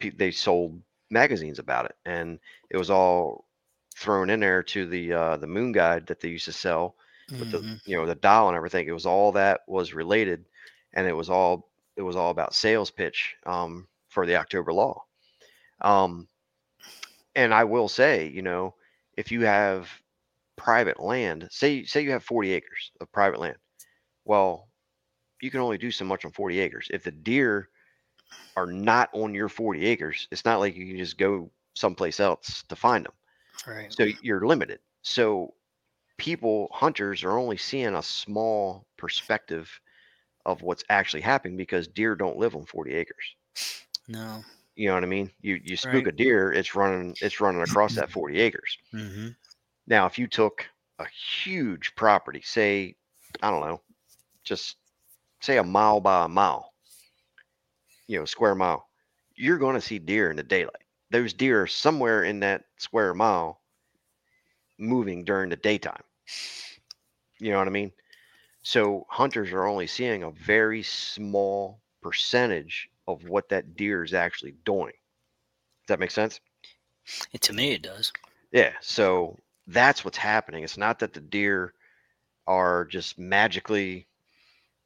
they 0.00 0.30
sold 0.30 0.80
magazines 1.10 1.58
about 1.58 1.86
it, 1.86 1.96
and 2.04 2.38
it 2.70 2.76
was 2.76 2.90
all 2.90 3.46
thrown 4.00 4.30
in 4.30 4.40
there 4.40 4.64
to 4.64 4.86
the 4.86 5.12
uh, 5.14 5.38
the 5.38 5.48
Moon 5.48 5.72
Guide 5.72 6.08
that 6.08 6.20
they 6.20 6.30
used 6.30 6.46
to 6.46 6.52
sell 6.52 6.96
with 7.38 7.50
the 7.50 7.64
Mhm. 7.64 7.80
you 7.86 7.96
know 7.96 8.06
the 8.06 8.16
dial 8.16 8.48
and 8.48 8.56
everything. 8.56 8.88
It 8.88 8.92
was 8.92 9.06
all 9.06 9.32
that 9.34 9.62
was 9.68 9.94
related, 9.94 10.46
and 10.94 11.08
it 11.08 11.14
was 11.14 11.30
all 11.30 11.70
it 11.96 12.02
was 12.02 12.16
all 12.16 12.30
about 12.32 12.54
sales 12.54 12.90
pitch 12.92 13.36
um, 13.46 13.88
for 14.10 14.26
the 14.26 14.36
October 14.36 14.72
Lull. 14.74 15.08
Um, 15.82 16.28
and 17.34 17.54
I 17.54 17.64
will 17.64 17.88
say, 17.88 18.28
you 18.28 18.42
know, 18.42 18.74
if 19.16 19.30
you 19.30 19.42
have 19.44 19.90
private 20.56 21.00
land, 21.00 21.48
say 21.52 21.84
say 21.84 22.02
you 22.02 22.12
have 22.12 22.24
40 22.24 22.52
acres 22.52 22.92
of 23.00 23.12
private 23.12 23.40
land, 23.40 23.58
well, 24.26 24.70
you 25.42 25.50
can 25.50 25.60
only 25.60 25.78
do 25.78 25.92
so 25.92 26.06
much 26.06 26.24
on 26.26 26.32
40 26.32 26.60
acres. 26.60 26.88
If 26.92 27.04
the 27.04 27.12
deer 27.12 27.70
are 28.56 28.66
not 28.72 29.10
on 29.14 29.34
your 29.34 29.50
40 29.50 29.86
acres, 29.86 30.28
it's 30.32 30.46
not 30.46 30.60
like 30.60 30.76
you 30.76 30.86
can 30.88 30.98
just 30.98 31.18
go 31.18 31.52
someplace 31.76 32.20
else 32.20 32.64
to 32.70 32.76
find 32.76 33.06
them. 33.06 33.14
Right. 33.66 33.90
So 33.90 34.04
you're 34.22 34.46
limited. 34.46 34.80
So 35.02 35.54
people, 36.18 36.68
hunters, 36.72 37.24
are 37.24 37.38
only 37.38 37.58
seeing 37.58 37.94
a 37.94 38.02
small 38.02 38.88
perspective 38.98 39.80
of 40.46 40.62
what's 40.62 40.84
actually 40.90 41.22
happening 41.22 41.56
because 41.58 41.88
deer 41.88 42.16
don't 42.16 42.38
live 42.38 42.56
on 42.56 42.66
40 42.66 42.94
acres. 42.94 43.36
No. 44.08 44.44
You 44.74 44.88
know 44.88 44.94
what 44.94 45.04
I 45.04 45.06
mean? 45.06 45.32
You 45.40 45.60
you 45.62 45.76
spook 45.76 46.06
Right. 46.06 46.08
a 46.08 46.12
deer, 46.12 46.52
it's 46.52 46.74
running 46.74 47.16
it's 47.20 47.40
running 47.40 47.62
across 47.62 47.94
that 47.94 48.10
40 48.10 48.40
acres. 48.40 48.78
hmm 48.92 49.34
Now, 49.86 50.06
if 50.06 50.18
you 50.18 50.26
took 50.26 50.70
a 50.98 51.06
huge 51.06 51.94
property, 51.94 52.40
say, 52.40 52.96
I 53.42 53.50
don't 53.50 53.60
know, 53.60 53.82
just 54.44 54.78
say 55.42 55.58
a 55.58 55.64
mile 55.64 56.00
by 56.00 56.26
a 56.26 56.28
mile, 56.28 56.74
you 58.06 58.18
know, 58.18 58.24
square 58.24 58.54
mile, 58.54 58.88
you're 59.36 59.58
going 59.58 59.74
to 59.74 59.80
see 59.80 59.98
deer 59.98 60.30
in 60.30 60.36
the 60.36 60.42
daylight. 60.42 60.84
Those 61.10 61.32
deer 61.32 61.62
are 61.62 61.66
somewhere 61.66 62.24
in 62.24 62.40
that 62.40 62.64
square 62.78 63.14
mile 63.14 63.60
moving 64.78 65.24
during 65.24 65.50
the 65.50 65.56
daytime. 65.56 66.02
You 67.38 67.52
know 67.52 67.58
what 67.58 67.66
I 67.66 67.70
mean? 67.70 67.92
So 68.62 69.06
hunters 69.08 69.52
are 69.52 69.66
only 69.66 69.86
seeing 69.86 70.22
a 70.22 70.30
very 70.30 70.82
small 70.82 71.80
percentage 72.02 72.88
of 73.08 73.24
what 73.28 73.48
that 73.48 73.76
deer 73.76 74.04
is 74.04 74.14
actually 74.14 74.54
doing. 74.64 74.92
Does 75.82 75.88
that 75.88 76.00
make 76.00 76.10
sense? 76.10 76.40
It, 77.32 77.40
to 77.42 77.52
me, 77.52 77.72
it 77.72 77.82
does. 77.82 78.12
Yeah, 78.52 78.72
so 78.80 79.36
that's 79.66 80.04
what's 80.04 80.18
happening. 80.18 80.64
It's 80.64 80.76
not 80.76 80.98
that 81.00 81.12
the 81.12 81.20
deer 81.20 81.74
are 82.46 82.84
just 82.84 83.18
magically 83.18 84.06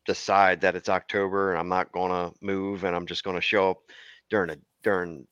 decide 0.07 0.61
that 0.61 0.77
it's 0.77 0.89
October 0.89 1.51
and 1.51 1.59
I'm 1.59 1.69
not 1.69 1.93
going 1.93 2.11
to 2.11 2.37
move 2.45 2.85
and 2.85 2.95
I'm 2.95 3.07
just 3.07 3.25
going 3.25 3.37
to 3.37 3.43
show 3.43 3.71
up 3.71 3.79
during 4.31 4.51
a 4.51 4.57
during 4.83 5.27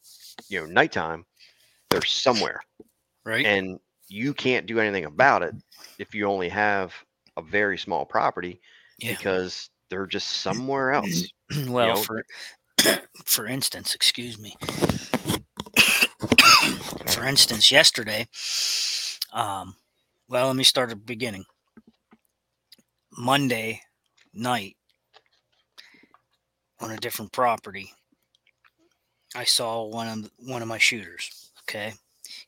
you 0.48 0.60
know 0.60 0.66
nighttime. 0.66 1.24
They're 1.90 2.02
somewhere 2.04 2.60
Right. 3.24 3.44
and 3.46 3.78
you 4.08 4.32
can't 4.34 4.66
do 4.66 4.78
anything 4.80 5.04
about 5.04 5.42
it 5.42 5.54
if 5.98 6.14
you 6.14 6.26
only 6.26 6.48
have 6.48 6.92
a 7.36 7.42
very 7.42 7.76
small 7.78 8.04
property 8.06 8.60
Yeah. 8.98 9.12
because 9.16 9.70
they're 9.90 10.06
just 10.06 10.28
somewhere 10.42 10.92
else. 10.92 11.24
well, 11.66 11.94
know, 11.94 12.02
for 12.02 12.24
for 13.24 13.46
instance, 13.46 13.94
excuse 13.94 14.38
me. 14.38 14.56
for 17.08 17.24
instance, 17.24 17.70
yesterday, 17.70 18.26
um, 19.32 19.76
well, 20.28 20.46
let 20.48 20.56
me 20.56 20.64
start 20.64 20.90
at 20.90 20.96
the 20.98 21.04
beginning. 21.04 21.44
Monday 23.16 23.80
night 24.32 24.76
on 26.80 26.90
a 26.90 26.96
different 26.96 27.30
property, 27.32 27.92
I 29.34 29.44
saw 29.44 29.84
one 29.84 30.08
of 30.08 30.30
one 30.38 30.62
of 30.62 30.68
my 30.68 30.78
shooters. 30.78 31.50
Okay, 31.62 31.94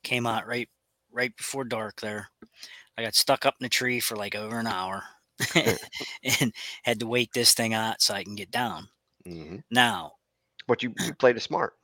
came 0.02 0.26
out 0.26 0.46
right 0.46 0.68
right 1.12 1.36
before 1.36 1.64
dark. 1.64 2.00
There, 2.00 2.30
I 2.98 3.02
got 3.02 3.14
stuck 3.14 3.46
up 3.46 3.56
in 3.60 3.64
the 3.64 3.70
tree 3.70 4.00
for 4.00 4.16
like 4.16 4.34
over 4.36 4.58
an 4.58 4.66
hour, 4.68 5.04
and 6.40 6.54
had 6.84 7.00
to 7.00 7.06
wait 7.08 7.32
this 7.34 7.54
thing 7.54 7.74
out 7.74 8.02
so 8.02 8.14
I 8.14 8.24
can 8.24 8.36
get 8.36 8.50
down. 8.50 8.88
hmm 9.26 9.56
Now, 9.70 10.14
But 10.66 10.82
you, 10.82 10.94
you 10.98 11.14
played 11.14 11.36
it 11.36 11.40
smart. 11.42 11.74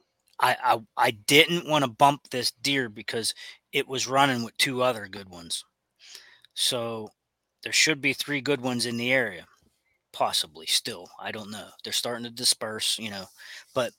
I 0.40 0.56
I, 0.62 0.80
I 0.96 1.10
didn't 1.12 1.68
want 1.68 1.84
to 1.84 1.90
bump 1.90 2.30
this 2.30 2.50
deer 2.50 2.88
because 2.88 3.34
it 3.72 3.86
was 3.88 4.06
running 4.06 4.42
with 4.42 4.56
two 4.56 4.82
other 4.82 5.06
good 5.08 5.28
ones. 5.28 5.64
So 6.54 7.10
there 7.62 7.72
should 7.72 8.00
be 8.00 8.12
three 8.14 8.40
good 8.40 8.60
ones 8.60 8.86
in 8.86 8.96
the 8.96 9.12
area. 9.12 9.46
possibly 10.12 10.66
still. 10.66 11.10
I 11.20 11.32
don't 11.32 11.50
know. 11.50 11.68
They're 11.84 11.92
starting 11.92 12.24
to 12.24 12.30
disperse, 12.30 12.98
you 12.98 13.10
know. 13.10 13.26
But 13.74 13.92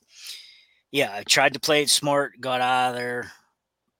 yeah, 0.92 1.12
I 1.12 1.22
tried 1.24 1.54
to 1.54 1.60
play 1.60 1.82
it 1.82 1.90
smart, 1.90 2.40
got 2.40 2.60
out 2.60 2.90
of 2.90 2.96
there 2.96 3.32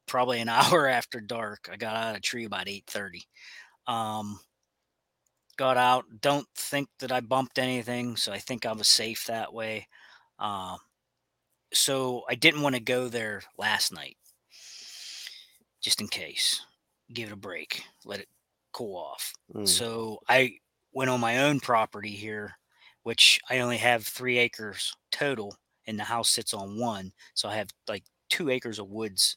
probably 0.07 0.41
an 0.41 0.49
hour 0.51 0.87
after 0.87 1.21
dark. 1.21 1.69
I 1.73 1.77
got 1.77 1.97
out 1.97 2.09
of 2.09 2.15
the 2.15 2.21
tree 2.21 2.45
about 2.45 2.69
8:30. 2.69 3.27
Um 3.87 4.39
got 5.57 5.77
out, 5.77 6.05
don't 6.21 6.47
think 6.57 6.89
that 6.99 7.13
I 7.13 7.21
bumped 7.21 7.59
anything, 7.59 8.17
so 8.17 8.33
I 8.33 8.39
think 8.39 8.65
I 8.65 8.73
was 8.73 8.89
safe 8.89 9.27
that 9.27 9.53
way. 9.53 9.89
Um 10.39 10.79
so 11.73 12.25
I 12.29 12.35
didn't 12.35 12.63
want 12.63 12.75
to 12.75 12.83
go 12.83 13.09
there 13.09 13.43
last 13.57 13.93
night. 13.93 14.17
Just 15.81 16.01
in 16.01 16.09
case. 16.09 16.61
Give 17.13 17.31
it 17.31 17.33
a 17.33 17.37
break. 17.37 17.85
Let 18.05 18.21
it 18.21 18.29
cool 18.73 18.97
off. 18.97 19.33
Mm. 19.55 19.67
So 19.67 20.19
I 20.29 20.59
went 20.93 21.11
on 21.11 21.21
my 21.21 21.45
own 21.45 21.61
property 21.61 22.11
here, 22.11 22.59
which 23.03 23.41
I 23.51 23.61
only 23.61 23.79
have 23.79 24.07
three 24.07 24.39
acres 24.39 24.95
total, 25.11 25.57
and 25.87 25.99
the 25.99 26.05
house 26.05 26.31
sits 26.31 26.55
on 26.55 26.79
one. 26.79 27.13
So 27.35 27.49
I 27.49 27.57
have 27.57 27.69
like 27.89 28.05
two 28.29 28.51
acres 28.51 28.79
of 28.79 28.91
woods 28.91 29.37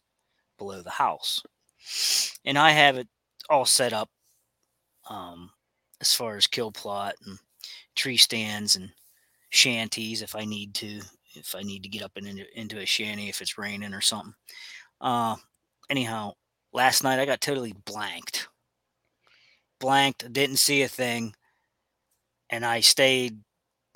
below 0.58 0.82
the 0.82 0.90
house. 0.90 1.42
And 2.46 2.58
I 2.58 2.72
have 2.72 2.98
it 2.98 3.08
all 3.50 3.66
set 3.66 3.94
up 3.94 4.10
um, 5.10 5.52
as 6.02 6.14
far 6.14 6.36
as 6.36 6.48
kill 6.48 6.72
plot 6.72 7.16
and 7.26 7.38
tree 7.96 8.18
stands 8.18 8.76
and 8.76 8.90
shanties 9.50 10.22
if 10.22 10.36
I 10.36 10.46
need 10.46 10.74
to, 10.76 11.02
if 11.36 11.56
I 11.56 11.62
need 11.62 11.84
to 11.84 11.90
get 11.90 12.04
up 12.04 12.14
and 12.16 12.28
into, 12.28 12.60
into 12.60 12.80
a 12.80 12.86
shanty 12.86 13.30
if 13.30 13.42
it's 13.42 13.58
raining 13.58 13.94
or 13.94 14.02
something. 14.02 14.34
Uh, 15.02 15.36
anyhow, 15.90 16.34
last 16.74 17.04
night 17.04 17.20
I 17.20 17.26
got 17.26 17.42
totally 17.42 17.74
blanked. 17.86 18.48
Blanked, 19.80 20.32
didn't 20.32 20.58
see 20.58 20.84
a 20.84 20.88
thing. 20.88 21.36
And 22.50 22.66
I 22.66 22.80
stayed, 22.80 23.40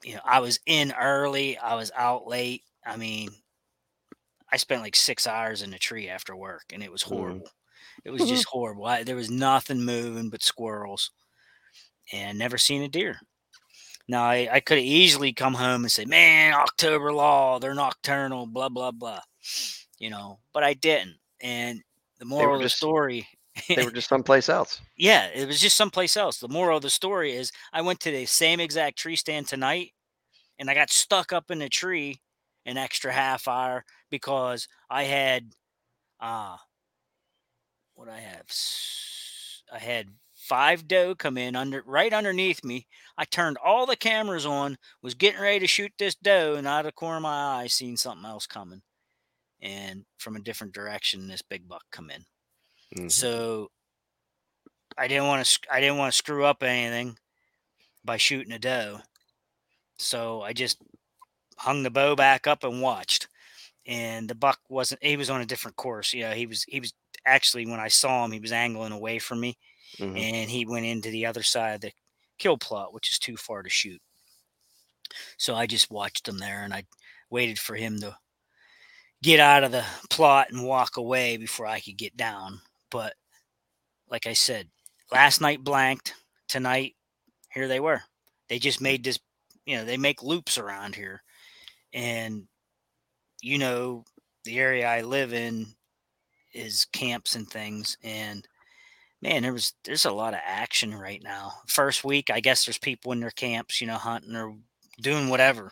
you 0.03 0.15
know, 0.15 0.21
I 0.25 0.39
was 0.39 0.59
in 0.65 0.91
early, 0.99 1.57
I 1.57 1.75
was 1.75 1.91
out 1.95 2.27
late. 2.27 2.63
I 2.85 2.97
mean, 2.97 3.29
I 4.51 4.57
spent 4.57 4.81
like 4.81 4.95
six 4.95 5.27
hours 5.27 5.61
in 5.61 5.73
a 5.73 5.79
tree 5.79 6.09
after 6.09 6.35
work 6.35 6.63
and 6.73 6.81
it 6.83 6.91
was 6.91 7.03
Mhm. 7.03 7.07
horrible. 7.09 7.49
It 8.05 8.11
was 8.11 8.27
just 8.27 8.45
horrible. 8.45 8.85
I, 8.85 9.03
there 9.03 9.15
was 9.15 9.29
nothing 9.29 9.83
moving 9.83 10.29
but 10.29 10.41
squirrels 10.43 11.11
and 12.13 12.39
never 12.39 12.57
seen 12.57 12.81
a 12.81 12.87
deer. 12.87 13.19
Now, 14.07 14.23
I, 14.23 14.47
I 14.51 14.59
could 14.59 14.77
have 14.77 14.85
easily 14.87 15.33
come 15.33 15.53
home 15.53 15.83
and 15.83 15.91
say, 15.91 16.05
man, 16.05 16.53
October 16.53 17.13
lull, 17.13 17.59
they're 17.59 17.75
nocturnal, 17.75 18.47
blah, 18.47 18.69
blah, 18.69 18.91
blah, 18.91 19.21
you 19.99 20.09
know, 20.09 20.39
but 20.53 20.63
I 20.63 20.73
didn't. 20.73 21.17
And 21.41 21.83
the 22.17 22.25
moral 22.25 22.55
of 22.55 22.61
the 22.61 22.65
just- 22.65 22.77
story, 22.77 23.27
They 23.75 23.83
were 23.83 23.91
just 23.91 24.09
someplace 24.09 24.49
else. 24.49 24.81
yeah, 24.97 25.27
it 25.33 25.47
was 25.47 25.59
just 25.61 25.77
someplace 25.77 26.17
else. 26.17 26.39
The 26.39 26.47
moral 26.49 26.77
of 26.77 26.83
the 26.83 26.89
story 26.89 27.33
is 27.35 27.51
I 27.73 27.81
went 27.81 27.99
to 28.01 28.11
the 28.11 28.25
same 28.25 28.59
exact 28.59 28.97
tree 28.97 29.15
stand 29.15 29.47
tonight 29.47 29.93
and 30.59 30.69
I 30.69 30.73
got 30.75 30.89
stuck 30.91 31.33
up 31.33 31.51
in 31.51 31.61
a 31.61 31.69
tree 31.69 32.21
an 32.65 32.77
extra 32.77 33.13
half 33.13 33.47
hour 33.47 33.85
because 34.11 34.67
I 34.89 35.03
had 35.03 35.53
uh 36.21 36.57
what 37.95 38.09
I 38.09 38.19
have 38.19 38.45
s- 38.49 39.63
I 39.71 39.79
had 39.79 40.07
five 40.35 40.87
doe 40.87 41.15
come 41.15 41.37
in 41.37 41.55
under 41.55 41.81
right 41.83 42.11
underneath 42.13 42.63
me. 42.63 42.87
I 43.17 43.25
turned 43.25 43.57
all 43.57 43.85
the 43.85 43.95
cameras 43.95 44.45
on, 44.45 44.77
was 45.01 45.13
getting 45.15 45.41
ready 45.41 45.59
to 45.59 45.67
shoot 45.67 45.91
this 45.97 46.15
doe, 46.15 46.55
and 46.55 46.67
out 46.67 46.79
of 46.81 46.85
the 46.85 46.91
corner 46.93 47.17
of 47.17 47.23
my 47.23 47.61
eye 47.63 47.67
seen 47.67 47.97
something 47.97 48.25
else 48.25 48.47
coming. 48.47 48.81
And 49.61 50.05
from 50.17 50.35
a 50.35 50.41
different 50.41 50.73
direction, 50.73 51.27
this 51.27 51.41
big 51.41 51.67
buck 51.67 51.83
come 51.91 52.09
in. 52.09 52.25
Mhm. 52.95 53.09
So 53.09 53.71
I 54.97 55.07
didn't 55.07 55.27
want 55.27 55.45
to. 55.45 55.59
I 55.71 55.79
didn't 55.79 55.97
want 55.97 56.11
to 56.13 56.17
screw 56.17 56.45
up 56.45 56.63
anything 56.63 57.17
by 58.05 58.17
shooting 58.17 58.53
a 58.53 58.59
doe. 58.59 59.01
So 59.97 60.41
I 60.41 60.53
just 60.53 60.79
hung 61.57 61.83
the 61.83 61.91
bow 61.91 62.15
back 62.15 62.47
up 62.47 62.63
and 62.63 62.81
watched. 62.81 63.27
And 63.87 64.29
the 64.29 64.35
buck 64.35 64.59
wasn't. 64.69 65.03
He 65.03 65.17
was 65.17 65.29
on 65.29 65.41
a 65.41 65.45
different 65.45 65.77
course. 65.77 66.13
You 66.13 66.23
know, 66.23 66.31
he 66.33 66.47
was. 66.47 66.63
He 66.65 66.79
was 66.79 66.93
actually 67.25 67.65
when 67.67 67.79
I 67.81 67.89
saw 67.89 68.25
him, 68.25 68.31
he 68.31 68.39
was 68.39 68.51
angling 68.53 68.93
away 68.93 69.19
from 69.19 69.39
me, 69.41 69.57
Mhm. 69.99 70.17
and 70.19 70.49
he 70.51 70.65
went 70.65 70.85
into 70.85 71.09
the 71.11 71.25
other 71.25 71.43
side 71.43 71.75
of 71.75 71.81
the 71.81 71.93
kill 72.39 72.57
plot, 72.57 72.93
which 72.93 73.09
is 73.11 73.19
too 73.19 73.37
far 73.37 73.63
to 73.63 73.69
shoot. 73.69 74.01
So 75.37 75.55
I 75.55 75.65
just 75.65 75.89
watched 75.89 76.27
him 76.27 76.37
there, 76.37 76.63
and 76.63 76.71
I 76.73 76.83
waited 77.31 77.57
for 77.59 77.75
him 77.75 77.99
to 78.01 78.19
get 79.23 79.39
out 79.39 79.63
of 79.63 79.71
the 79.71 79.85
plot 80.09 80.49
and 80.51 80.65
walk 80.65 80.97
away 80.97 81.37
before 81.37 81.65
I 81.65 81.79
could 81.79 81.97
get 81.97 82.17
down. 82.17 82.61
But 82.89 83.13
like 84.09 84.27
I 84.27 84.33
said, 84.33 84.67
last 85.11 85.41
night 85.41 85.63
blanked. 85.63 86.15
Tonight, 86.47 86.95
here 87.53 87.67
they 87.67 87.79
were. 87.79 88.01
They 88.47 88.57
just 88.57 88.81
made 88.81 89.03
this, 89.03 89.19
you 89.65 89.77
know, 89.77 89.85
they 89.85 89.97
make 89.97 90.23
loops 90.23 90.57
around 90.57 90.95
here. 90.95 91.21
And, 91.93 92.47
you 93.41 93.59
know, 93.59 94.03
the 94.45 94.57
area 94.57 94.87
I 94.87 95.01
live 95.01 95.33
in 95.33 95.67
is 96.53 96.87
camps 96.91 97.35
and 97.35 97.47
things. 97.47 97.97
And 98.03 98.47
man, 99.21 99.43
there 99.43 99.53
was, 99.53 99.73
there's 99.83 100.05
a 100.05 100.11
lot 100.11 100.33
of 100.33 100.39
action 100.43 100.95
right 100.95 101.21
now. 101.23 101.53
First 101.67 102.03
week, 102.03 102.31
I 102.31 102.39
guess 102.39 102.65
there's 102.65 102.79
people 102.79 103.11
in 103.11 103.19
their 103.19 103.29
camps, 103.29 103.79
you 103.79 103.87
know, 103.87 103.97
hunting 103.97 104.35
or 104.35 104.55
doing 104.99 105.29
whatever. 105.29 105.71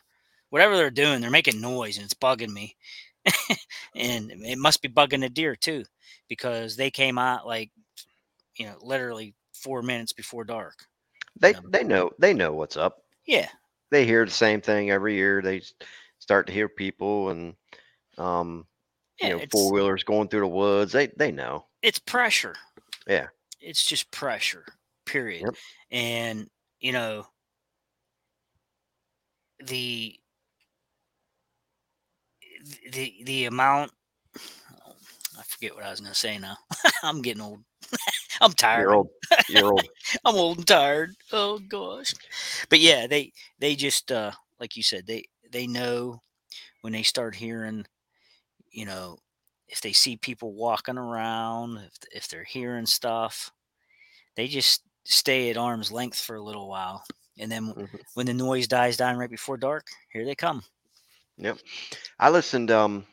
Whatever 0.50 0.78
they're 0.78 0.92
doing, 0.92 1.22
they're 1.22 1.32
making 1.32 1.60
noise 1.60 1.98
and 1.98 2.06
it's 2.06 2.14
bugging 2.14 2.54
me. 2.54 2.76
and 3.96 4.32
it 4.32 4.58
must 4.58 4.82
be 4.82 4.90
bugging 4.90 5.22
the 5.22 5.30
deer 5.30 5.56
too, 5.56 5.84
because 6.28 6.76
they 6.76 6.92
came 6.92 7.18
out 7.18 7.48
like, 7.48 7.72
you 8.58 8.66
know, 8.66 8.76
literally 8.82 9.36
four 9.54 9.82
minutes 9.82 10.14
before 10.14 10.44
dark. 10.44 10.86
They 11.40 11.54
um, 11.54 11.66
they 11.70 11.84
know 11.84 12.12
they 12.20 12.34
know 12.34 12.54
what's 12.54 12.78
up. 12.78 13.04
Yeah, 13.26 13.50
They 13.92 14.06
hear 14.06 14.26
the 14.26 14.32
same 14.32 14.62
thing 14.62 14.90
every 14.90 15.16
year. 15.16 15.42
They 15.42 15.62
start 16.20 16.48
to 16.48 16.54
hear 16.54 16.70
people 16.70 17.30
and 17.30 17.56
um 18.18 18.66
yeah, 19.22 19.28
you 19.30 19.36
know 19.38 19.46
four 19.52 19.72
wheelers 19.72 20.04
going 20.04 20.28
through 20.28 20.42
the 20.42 20.48
woods. 20.48 20.92
They 20.92 21.08
they 21.18 21.32
know. 21.32 21.66
it's 21.82 22.00
pressure. 22.00 22.56
Yeah. 23.08 23.28
It's 23.60 23.86
just 23.86 24.12
pressure. 24.12 24.66
Period. 25.06 25.44
Yep. 25.44 25.56
And 25.92 26.50
you 26.80 26.92
know 26.92 27.28
the 29.64 30.16
the 32.92 33.14
the 33.24 33.46
amount 33.46 33.92
I 35.38 35.44
forget 35.44 35.76
what 35.76 35.84
I 35.86 35.92
was 35.92 36.00
gonna 36.02 36.14
say 36.16 36.38
now. 36.40 36.58
I'm 37.04 37.22
getting 37.22 37.42
old. 37.42 37.64
I'm 38.42 38.54
tired. 38.54 38.90
You're 38.90 38.94
old. 38.96 39.10
You're 39.48 39.72
old. 39.72 39.90
I'm 40.26 40.36
old 40.36 40.58
and 40.60 40.68
tired. 40.68 41.16
Oh 41.32 41.60
gosh. 41.60 42.14
But 42.70 42.80
yeah, 42.80 43.08
they 43.08 43.34
they 43.60 43.76
just 43.76 44.12
uh 44.12 44.32
like 44.60 44.76
you 44.78 44.84
said, 44.84 45.08
they 45.08 45.26
they 45.52 45.68
know 45.68 46.22
when 46.82 46.94
they 46.94 47.04
start 47.04 47.36
hearing, 47.36 47.86
you 48.72 48.86
know, 48.86 49.18
if 49.68 49.82
they 49.82 49.94
see 49.94 50.18
people 50.18 50.54
walking 50.54 50.98
around, 50.98 51.78
if 51.78 51.94
if 52.12 52.28
they're 52.28 52.44
hearing 52.44 52.86
stuff, 52.86 53.52
they 54.36 54.48
just 54.48 54.84
stay 55.06 55.50
at 55.50 55.58
arm's 55.58 55.92
length 55.92 56.20
for 56.20 56.36
a 56.36 56.44
little 56.44 56.68
while. 56.70 57.04
And 57.40 57.52
then 57.52 57.74
Mhm. 57.76 58.02
when 58.14 58.26
the 58.28 58.34
noise 58.34 58.68
dies 58.68 58.98
down 58.98 59.18
right 59.18 59.30
before 59.30 59.58
dark, 59.58 59.88
here 60.12 60.26
they 60.26 60.36
come. 60.36 60.64
Yep. 61.38 61.60
I 62.20 62.30
listened. 62.30 62.72
Um, 62.72 63.06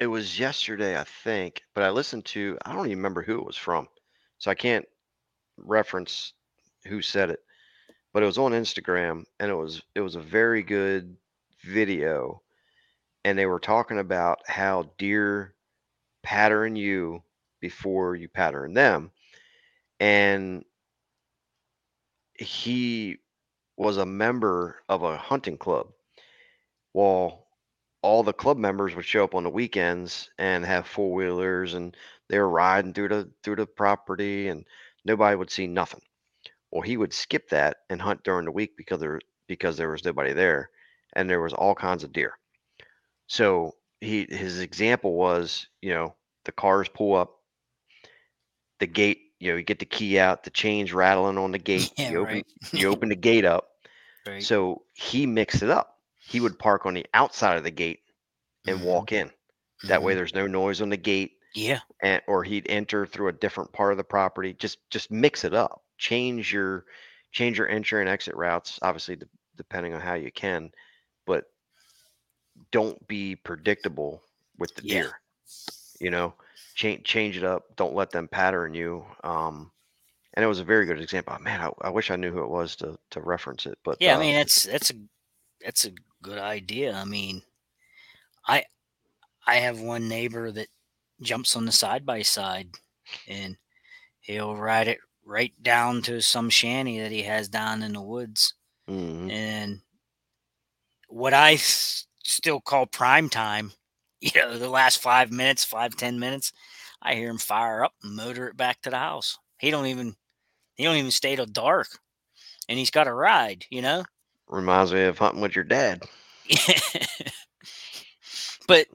it 0.00 0.06
was 0.06 0.38
yesterday, 0.38 0.98
I 0.98 1.04
think, 1.04 1.62
but 1.74 1.84
I 1.84 1.90
listened 1.90 2.24
to. 2.26 2.58
I 2.64 2.72
don't 2.72 2.86
even 2.86 2.98
remember 2.98 3.22
who 3.22 3.38
it 3.38 3.46
was 3.46 3.56
from, 3.56 3.86
so 4.38 4.50
I 4.50 4.54
can't 4.54 4.88
reference 5.58 6.32
who 6.86 7.02
said 7.02 7.30
it. 7.30 7.40
But 8.12 8.22
it 8.22 8.26
was 8.26 8.38
on 8.38 8.52
Instagram, 8.52 9.24
and 9.38 9.50
it 9.50 9.54
was 9.54 9.82
it 9.94 10.00
was 10.00 10.16
a 10.16 10.20
very 10.20 10.62
good 10.62 11.16
video, 11.62 12.42
and 13.24 13.38
they 13.38 13.46
were 13.46 13.60
talking 13.60 13.98
about 13.98 14.38
how 14.46 14.90
deer 14.98 15.54
pattern 16.22 16.76
you 16.76 17.22
before 17.60 18.16
you 18.16 18.26
pattern 18.28 18.72
them, 18.72 19.10
and 20.00 20.64
he 22.34 23.18
was 23.76 23.98
a 23.98 24.06
member 24.06 24.82
of 24.88 25.02
a 25.02 25.18
hunting 25.18 25.58
club. 25.58 25.88
Well, 26.94 27.39
all 28.02 28.22
the 28.22 28.32
club 28.32 28.56
members 28.56 28.94
would 28.94 29.04
show 29.04 29.24
up 29.24 29.34
on 29.34 29.44
the 29.44 29.50
weekends 29.50 30.30
and 30.38 30.64
have 30.64 30.86
four 30.86 31.12
wheelers 31.12 31.74
and 31.74 31.96
they 32.28 32.38
were 32.38 32.48
riding 32.48 32.94
through 32.94 33.08
the 33.08 33.30
through 33.42 33.56
the 33.56 33.66
property 33.66 34.48
and 34.48 34.64
nobody 35.04 35.36
would 35.36 35.50
see 35.50 35.66
nothing. 35.66 36.00
Well, 36.70 36.82
he 36.82 36.96
would 36.96 37.12
skip 37.12 37.48
that 37.50 37.78
and 37.90 38.00
hunt 38.00 38.22
during 38.22 38.46
the 38.46 38.52
week 38.52 38.76
because 38.76 39.00
there 39.00 39.20
because 39.48 39.76
there 39.76 39.90
was 39.90 40.04
nobody 40.04 40.32
there 40.32 40.70
and 41.14 41.28
there 41.28 41.40
was 41.40 41.52
all 41.52 41.74
kinds 41.74 42.04
of 42.04 42.12
deer. 42.12 42.38
So 43.26 43.74
he 44.00 44.26
his 44.28 44.60
example 44.60 45.14
was, 45.14 45.66
you 45.82 45.92
know, 45.92 46.14
the 46.44 46.52
cars 46.52 46.88
pull 46.88 47.14
up, 47.14 47.40
the 48.78 48.86
gate, 48.86 49.20
you 49.40 49.50
know, 49.50 49.56
you 49.56 49.64
get 49.64 49.78
the 49.78 49.84
key 49.84 50.18
out, 50.18 50.44
the 50.44 50.50
chains 50.50 50.92
rattling 50.92 51.38
on 51.38 51.52
the 51.52 51.58
gate, 51.58 51.92
Yeah, 51.98 52.12
you 52.12 52.20
open 52.20 52.34
right. 52.34 52.46
you 52.72 52.88
open 52.88 53.08
the 53.10 53.16
gate 53.16 53.44
up. 53.44 53.66
Right. 54.26 54.42
So 54.42 54.82
he 54.92 55.24
mixed 55.24 55.62
it 55.62 55.70
up. 55.70 55.99
He 56.30 56.40
would 56.40 56.58
park 56.58 56.86
on 56.86 56.94
the 56.94 57.06
outside 57.14 57.58
of 57.58 57.64
the 57.64 57.70
gate 57.70 58.00
and 58.66 58.80
Mhm, 58.80 58.84
walk 58.84 59.12
in. 59.12 59.30
That 59.88 60.02
way 60.02 60.14
mhm. 60.14 60.16
there's 60.16 60.34
no 60.34 60.46
noise 60.46 60.80
on 60.82 60.90
the 60.90 60.96
gate 60.96 61.38
Yeah. 61.54 61.80
and 62.02 62.22
or 62.28 62.44
he'd 62.44 62.68
enter 62.70 63.06
through 63.06 63.28
a 63.28 63.32
different 63.32 63.72
part 63.72 63.92
of 63.92 63.98
the 63.98 64.04
property. 64.04 64.54
Just 64.54 64.78
just 64.90 65.10
mix 65.10 65.44
it 65.44 65.54
up. 65.54 65.84
Change 65.98 66.52
your 66.52 66.86
change 67.32 67.58
your 67.58 67.68
entry 67.68 68.00
and 68.00 68.08
exit 68.10 68.34
routes, 68.36 68.78
obviously 68.82 69.16
de- 69.16 69.28
depending 69.56 69.94
on 69.94 70.00
how 70.00 70.14
you 70.14 70.32
can, 70.32 70.72
but 71.26 71.46
don't 72.70 73.06
be 73.08 73.36
predictable 73.36 74.22
with 74.58 74.74
the 74.74 74.82
Yeah. 74.82 75.02
deer. 75.02 75.20
You 76.00 76.10
know, 76.10 76.34
change 76.74 77.04
change 77.06 77.36
it 77.38 77.44
up. 77.44 77.76
Don't 77.76 77.94
let 77.94 78.12
them 78.12 78.28
pattern 78.28 78.74
you. 78.74 79.06
Um, 79.24 79.72
and 80.34 80.44
it 80.44 80.48
was 80.48 80.60
a 80.60 80.64
very 80.64 80.86
good 80.86 81.00
example. 81.00 81.38
Man, 81.40 81.60
I, 81.60 81.72
I 81.88 81.90
wish 81.90 82.10
I 82.10 82.16
knew 82.16 82.32
who 82.32 82.42
it 82.44 82.50
was 82.50 82.76
to 82.76 82.98
to 83.12 83.20
reference 83.20 83.66
it. 83.66 83.78
But 83.84 84.00
Yeah, 84.00 84.14
I 84.14 84.16
uh, 84.16 84.18
mean 84.18 84.34
that's 84.34 84.64
that's 84.64 84.90
a 84.90 84.94
that's 85.64 85.84
a 85.84 85.92
good 86.22 86.38
idea. 86.38 86.94
I 86.94 87.04
mean, 87.04 87.42
I 88.46 88.64
I 89.46 89.56
have 89.56 89.80
one 89.80 90.08
neighbor 90.08 90.52
that 90.52 90.68
jumps 91.22 91.56
on 91.56 91.66
the 91.66 91.72
side 91.72 92.06
by 92.06 92.22
side, 92.22 92.70
and 93.28 93.58
he'll 94.20 94.56
ride 94.56 94.88
it 94.88 95.00
right 95.24 95.54
down 95.62 96.02
to 96.04 96.22
some 96.22 96.50
shanty 96.50 97.00
that 97.00 97.12
he 97.12 97.24
has 97.24 97.48
down 97.48 97.82
in 97.82 97.94
the 97.94 98.02
woods. 98.02 98.54
mhm. 98.88 99.30
And 99.30 99.82
what 101.08 101.34
I 101.34 101.54
s- 101.54 102.06
still 102.24 102.60
call 102.60 102.86
prime 102.86 103.28
time, 103.28 103.72
you 104.20 104.30
know, 104.34 104.58
the 104.58 104.68
last 104.68 104.98
five 105.00 105.30
minutes, 105.32 105.64
five 105.64 105.96
ten 105.96 106.18
minutes, 106.18 106.52
I 107.02 107.14
hear 107.14 107.30
him 107.30 107.38
fire 107.38 107.84
up 107.84 107.94
and 108.02 108.14
motor 108.14 108.48
it 108.48 108.56
back 108.56 108.82
to 108.82 108.90
the 108.90 108.98
house. 108.98 109.38
He 109.58 109.70
don't 109.70 109.86
even 109.86 110.14
he 110.76 110.84
don't 110.84 110.96
even 110.96 111.10
stay 111.12 111.36
till 111.36 111.46
dark, 111.46 111.88
and 112.68 112.78
he's 112.78 112.90
got 112.90 113.08
a 113.08 113.14
ride, 113.14 113.66
you 113.70 113.82
know. 113.82 114.04
Reminds 114.50 114.92
me 114.92 115.04
of 115.04 115.18
hunting 115.18 115.40
with 115.40 115.54
your 115.54 115.64
dad. 115.64 116.02
but 118.66 118.86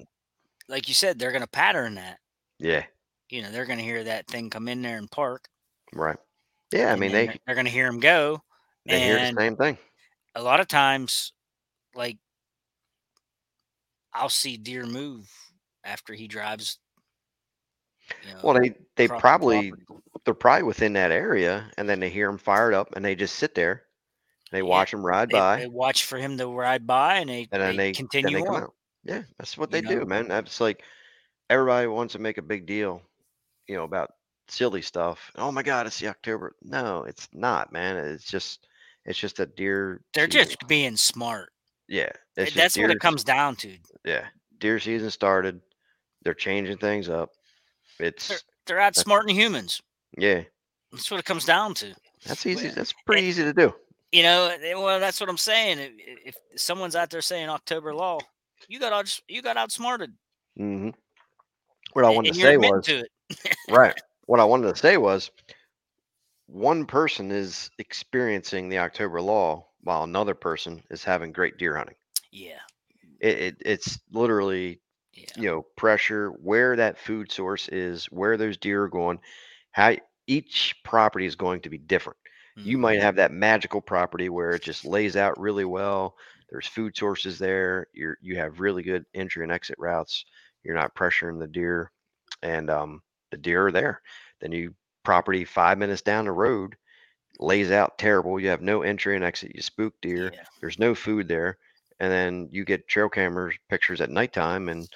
like 0.68 0.88
you 0.88 0.94
said, 0.94 1.18
they're 1.18 1.32
gonna 1.32 1.48
pattern 1.48 1.96
that. 1.96 2.20
Yeah, 2.60 2.86
You 3.30 3.42
know, 3.42 3.52
they're 3.52 3.66
gonna 3.66 3.82
hear 3.82 4.04
that 4.04 4.28
thing 4.28 4.50
come 4.50 4.68
in 4.68 4.82
there 4.82 4.98
and 4.98 5.10
park. 5.10 5.48
right. 5.94 6.18
Yeah, 6.72 6.92
I 6.92 6.96
mean 6.96 7.12
they 7.12 7.40
they're, 7.46 7.56
gonna 7.56 7.70
hear 7.70 7.88
him 7.88 8.00
go. 8.00 8.42
they 8.86 9.00
hear 9.00 9.20
the 9.20 9.34
same 9.38 9.56
thing. 9.56 9.78
a 10.36 10.42
lot 10.42 10.60
of 10.60 10.68
times, 10.68 11.32
like 11.96 12.18
I'll 14.14 14.30
see 14.30 14.58
deer 14.58 14.86
move 14.86 15.30
after 15.84 16.14
he 16.14 16.28
drives. 16.28 16.80
You 18.24 18.34
know, 18.34 18.40
Well, 18.44 18.60
they 18.60 18.76
they 18.96 19.08
probably 19.08 19.72
property. 19.72 19.84
they're 20.26 20.34
probably 20.34 20.64
within 20.64 20.94
that 20.94 21.12
area, 21.12 21.70
and 21.78 21.88
then 21.88 22.00
they 22.00 22.10
hear 22.10 22.30
him 22.30 22.38
fired 22.38 22.74
up, 22.74 22.96
and 22.96 23.04
they 23.06 23.16
just 23.16 23.36
sit 23.36 23.56
there. 23.56 23.85
They 24.52 24.60
Yeah, 24.60 24.64
watch 24.64 24.92
them 24.92 25.06
ride 25.06 25.30
they, 25.30 25.38
by, 25.38 25.58
they 25.58 25.68
watch 25.68 26.06
for 26.06 26.18
him 26.18 26.38
to 26.38 26.48
ride 26.48 26.86
by, 26.86 27.18
and 27.18 27.30
they, 27.30 27.48
and 27.52 27.62
then 27.62 27.78
they 27.78 27.88
they 27.88 27.92
continue 27.94 28.32
then 28.38 28.42
they 28.42 28.48
on. 28.48 28.68
Yeah, 29.04 29.24
that's 29.38 29.58
what 29.58 29.72
You 29.72 29.82
they 29.82 29.88
do, 29.88 30.00
know? 30.02 30.06
man. 30.06 30.28
That's 30.28 30.60
like 30.62 30.84
everybody 31.50 31.88
wants 31.88 32.14
to 32.14 32.20
make 32.20 32.38
a 32.38 32.42
big 32.44 32.66
deal, 32.66 33.02
you 33.68 33.75
know, 33.75 33.84
about 33.84 34.12
silly 34.48 34.82
stuff. 34.82 35.32
Oh 35.36 35.52
my 35.52 35.64
God, 35.64 35.88
it's 35.88 36.00
the 36.00 36.08
October. 36.08 36.56
No, 36.64 37.04
it's 37.04 37.28
not, 37.34 37.72
man. 37.72 37.98
It's 37.98 38.25
just 38.25 38.68
it's 39.06 39.20
just 39.20 39.40
a 39.40 39.46
deer. 39.46 40.02
They're 40.14 40.25
season. 40.30 40.46
just 40.48 40.68
being 40.68 40.96
smart. 40.98 41.52
yeah. 41.88 42.10
That's 42.36 42.78
what 42.78 42.92
it 42.92 43.00
comes 43.00 43.24
down 43.24 43.56
to. 43.58 43.78
Yeah, 44.04 44.25
deer 44.60 44.80
season 44.80 45.10
started. 45.10 45.62
They're 46.24 46.34
changing 46.34 46.78
things 46.78 47.08
up. 47.10 47.30
They're, 48.00 48.08
It's 48.08 48.44
they're 48.66 48.78
outsmarting 48.80 49.32
humans. 49.34 49.82
yeah. 50.18 50.44
That's 50.92 51.12
what 51.12 51.20
it 51.20 51.25
comes 51.25 51.46
down 51.46 51.74
to. 51.75 51.94
That's 52.25 52.46
easy. 52.46 52.70
That's 52.70 52.94
pretty 53.06 53.28
easy 53.28 53.44
to 53.44 53.54
do. 53.54 53.74
You 54.12 54.24
know, 54.24 54.48
eh, 54.62 54.74
well, 54.76 55.00
that's 55.00 55.20
what 55.20 55.30
I'm 55.30 55.38
saying. 55.38 55.80
If, 55.80 56.36
if 56.36 56.62
someone's 56.62 56.96
out 56.96 57.10
there 57.10 57.22
saying 57.22 57.50
October 57.50 57.94
lull, 57.94 58.22
you 58.68 58.80
got 58.80 58.94
outs- 58.94 59.22
you 59.28 59.42
got 59.42 59.58
outsmarted, 59.58 60.14
hmm 60.58 60.90
What 61.94 62.06
I 62.06 62.10
wanted 62.10 62.30
and 62.30 62.36
to 62.38 62.42
say 62.42 62.58
was 62.58 62.86
to 62.86 63.00
it. 63.00 63.58
right. 63.70 64.00
What 64.28 64.40
I 64.40 64.46
wanted 64.46 64.74
to 64.74 64.80
say 64.80 64.98
was 64.98 65.30
one 66.48 66.86
person 66.86 67.32
is 67.32 67.70
experiencing 67.80 68.70
the 68.70 68.80
October 68.80 69.22
lull 69.22 69.74
while 69.82 70.04
another 70.04 70.34
person 70.34 70.84
is 70.90 71.04
having 71.04 71.32
great 71.32 71.58
deer 71.58 71.76
hunting. 71.76 71.96
Yeah, 72.32 72.60
It, 73.20 73.38
it 73.40 73.56
it's 73.66 74.00
literally 74.12 74.80
yeah, 75.14 75.26
you 75.38 75.48
know 75.50 75.66
pressure 75.78 76.29
where 76.29 76.75
that 76.75 77.00
food 77.00 77.32
source 77.32 77.68
is, 77.70 78.06
where 78.06 78.38
those 78.38 78.58
deer 78.58 78.84
are 78.84 78.90
going, 78.90 79.20
how 79.72 79.96
each 80.27 80.75
property 80.84 81.25
is 81.25 81.36
going 81.36 81.62
to 81.62 81.70
be 81.70 81.77
different. 81.77 82.18
You 82.63 82.77
mhm, 82.77 82.77
might 82.77 83.01
have 83.01 83.15
that 83.15 83.31
magical 83.31 83.81
property 83.81 84.29
where 84.29 84.51
it 84.51 84.63
just 84.63 84.85
lays 84.85 85.15
out 85.15 85.39
really 85.39 85.65
well. 85.65 86.15
There's 86.50 86.68
food 86.68 86.96
sources 86.98 87.39
there. 87.39 87.87
You're 87.94 88.18
you 88.22 88.37
have 88.37 88.59
really 88.59 88.83
good 88.83 89.05
entry 89.13 89.44
and 89.44 89.51
exit 89.51 89.77
routes. 89.79 90.25
You're 90.63 90.75
not 90.75 90.96
pressuring 90.96 91.39
the 91.39 91.48
deer, 91.48 91.91
and 92.41 92.70
um, 92.70 93.01
the 93.31 93.37
deer 93.37 93.68
are 93.68 93.72
there. 93.72 94.01
Then 94.41 94.51
you 94.51 94.75
property 95.03 95.46
five 95.46 95.77
minutes 95.77 96.01
down 96.01 96.25
the 96.25 96.31
road 96.31 96.75
lays 97.39 97.72
out 97.72 97.98
terrible. 97.98 98.39
You 98.39 98.50
have 98.50 98.61
no 98.61 98.81
entry 98.83 99.15
and 99.15 99.24
exit. 99.24 99.55
You 99.55 99.61
spook 99.61 99.94
deer. 100.01 100.33
yeah, 100.33 100.46
There's 100.61 100.79
no 100.79 100.96
food 100.96 101.27
there, 101.27 101.57
and 102.00 102.11
then 102.11 102.50
you 102.51 102.65
get 102.65 102.87
trail 102.87 103.09
cameras 103.09 103.55
pictures 103.70 104.01
at 104.01 104.09
nighttime, 104.09 104.70
and 104.70 104.87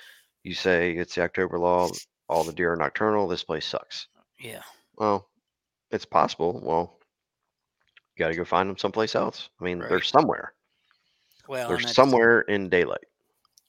you 0.43 0.53
say 0.53 0.93
it's 0.95 1.15
the 1.15 1.23
October 1.23 1.59
lull. 1.59 2.01
All 2.29 2.43
the 2.43 2.53
deer 2.53 2.73
are 2.73 2.77
nocturnal. 2.77 3.27
This 3.27 3.43
place 3.43 3.65
sucks. 3.65 4.07
yeah. 4.39 4.63
Well, 4.95 5.29
it's 5.91 6.05
possible. 6.05 6.59
Well, 6.63 6.98
you 8.19 8.25
got 8.25 8.31
to 8.31 8.35
go 8.37 8.43
find 8.43 8.69
them 8.69 8.77
someplace 8.77 9.15
else. 9.15 9.49
I 9.61 9.63
mean, 9.63 9.79
they're 9.79 10.01
somewhere. 10.01 10.53
Well, 11.47 11.69
They're 11.69 11.79
somewhere 11.79 12.41
in 12.41 12.67
daylight. 12.67 13.05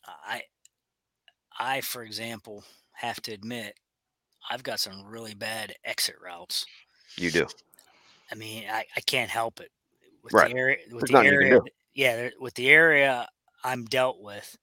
I, 0.05 0.43
I, 1.59 1.81
for 1.83 2.03
example, 2.03 2.65
have 2.93 3.23
to 3.23 3.33
admit, 3.33 3.75
I've 4.51 4.65
got 4.65 4.81
some 4.81 5.05
really 5.07 5.35
bad 5.35 5.75
exit 5.85 6.17
routes. 6.23 6.67
You 7.17 7.31
do. 7.31 7.47
I 8.33 8.35
mean, 8.35 8.65
I, 8.69 8.85
I 8.97 9.01
can't 9.03 9.31
help 9.31 9.61
it. 9.61 9.71
With 10.23 10.35
Right. 10.35 10.51
the 10.51 10.59
area, 10.59 10.77
with 10.91 11.01
There's 11.01 11.09
the 11.09 11.13
nothing 11.13 11.33
you 11.33 11.39
can 11.39 11.47
area, 11.47 11.61
yeah, 11.95 12.29
with 12.41 12.55
the 12.55 12.69
area 12.69 13.27
I'm 13.65 13.85
dealt 13.85 14.21
with, 14.21 14.57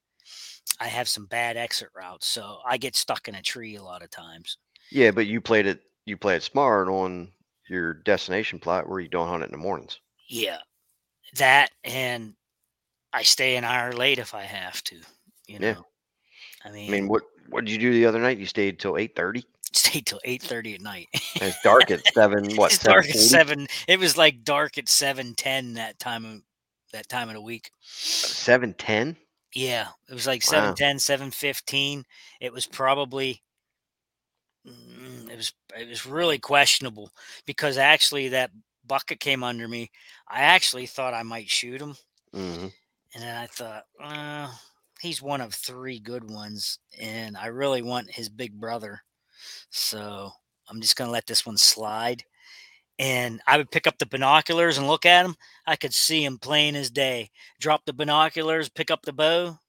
I 0.79 0.87
have 0.87 1.07
some 1.07 1.25
bad 1.25 1.57
exit 1.57 1.89
routes, 1.95 2.27
so 2.27 2.59
I 2.67 2.77
get 2.77 2.95
stuck 2.95 3.27
in 3.27 3.35
a 3.35 3.41
tree 3.41 3.77
a 3.77 3.83
lot 3.83 4.03
of 4.03 4.11
times. 4.11 4.57
Yeah, 4.91 5.11
but 5.11 5.25
you 5.27 5.41
played 5.41 5.65
it. 5.65 5.81
You 6.05 6.17
played 6.17 6.43
smart 6.43 6.87
on 6.89 7.29
your 7.69 7.93
destination 7.93 8.59
plot 8.59 8.87
where 8.89 8.99
you 8.99 9.07
don't 9.09 9.27
hunt 9.27 9.43
it 9.43 9.47
in 9.47 9.51
the 9.51 9.57
mornings. 9.57 9.99
Yeah, 10.29 10.57
that 11.35 11.69
and 11.83 12.33
I 13.13 13.23
stay 13.23 13.55
an 13.55 13.63
hour 13.63 13.93
late 13.93 14.19
if 14.19 14.33
I 14.33 14.43
have 14.43 14.83
to. 14.85 14.97
You 15.47 15.59
know, 15.59 15.67
Yeah. 15.67 15.75
I 16.65 16.71
mean, 16.71 16.89
I 16.89 16.91
mean, 16.91 17.07
what 17.07 17.23
what 17.49 17.63
did 17.65 17.71
you 17.71 17.79
do 17.79 17.93
the 17.93 18.05
other 18.05 18.19
night? 18.19 18.37
You 18.37 18.45
stayed 18.45 18.79
till 18.79 18.97
eight 18.97 19.15
thirty. 19.15 19.45
stay 19.73 20.01
till 20.01 20.19
eight 20.25 20.41
thirty 20.41 20.75
at 20.75 20.81
night. 20.81 21.07
It's 21.35 21.61
dark 21.63 21.91
at 21.91 22.05
seven. 22.13 22.45
What? 22.55 22.73
it's 22.73 22.83
dark 22.83 23.07
at 23.09 23.15
seven. 23.15 23.67
It 23.87 23.99
was 23.99 24.17
like 24.17 24.43
dark 24.43 24.77
at 24.77 24.89
seven 24.89 25.33
ten 25.35 25.73
that 25.75 25.99
time 25.99 26.25
of 26.25 26.41
that 26.93 27.07
time 27.09 27.29
of 27.29 27.35
the 27.35 27.41
week. 27.41 27.71
Seven 27.81 28.73
ten. 28.73 29.15
Yeah, 29.55 29.87
it 30.09 30.13
was 30.13 30.27
like 30.27 30.43
Wow. 30.43 30.75
710, 30.75 30.99
715. 30.99 32.03
It 32.41 32.51
was 32.53 32.67
probably 32.67 33.41
mm, 34.67 34.96
it 35.31 35.37
was 35.37 35.53
it 35.77 35.87
was 35.89 36.05
really 36.05 36.39
questionable 36.39 37.11
because 37.45 37.77
actually 37.77 38.29
that 38.29 38.51
bucket 38.85 39.19
came 39.19 39.43
under 39.43 39.67
me. 39.67 39.91
I 40.29 40.41
actually 40.41 40.85
thought 40.85 41.13
I 41.13 41.23
might 41.23 41.49
shoot 41.49 41.81
him, 41.81 41.95
Mm-hmm. 42.35 42.67
and 43.15 43.23
then 43.23 43.35
I 43.35 43.47
thought, 43.47 43.83
uh, 44.03 44.49
he's 45.01 45.21
one 45.21 45.41
of 45.41 45.53
three 45.53 45.99
good 45.99 46.29
ones, 46.29 46.79
and 46.99 47.35
I 47.37 47.47
really 47.47 47.81
want 47.81 48.11
his 48.11 48.29
big 48.29 48.53
brother, 48.59 49.01
so 49.69 50.31
I'm 50.69 50.81
just 50.81 50.95
gonna 50.95 51.11
let 51.11 51.25
this 51.27 51.45
one 51.45 51.57
slide. 51.57 52.23
And 52.99 53.41
I 53.45 53.57
would 53.57 53.69
pick 53.69 53.85
up 53.85 53.99
the 53.99 54.07
binoculars 54.07 54.79
and 54.79 54.87
look 54.87 55.05
at 55.05 55.23
him. 55.23 55.35
I 55.67 55.75
could 55.75 55.93
see 55.93 56.25
him 56.25 56.39
plain 56.39 56.75
as 56.75 56.89
day. 56.89 57.29
Drop 57.59 57.85
the 57.85 57.93
binoculars, 57.93 58.69
pick 58.69 58.89
up 58.89 59.03
the 59.03 59.13
bow, 59.13 59.59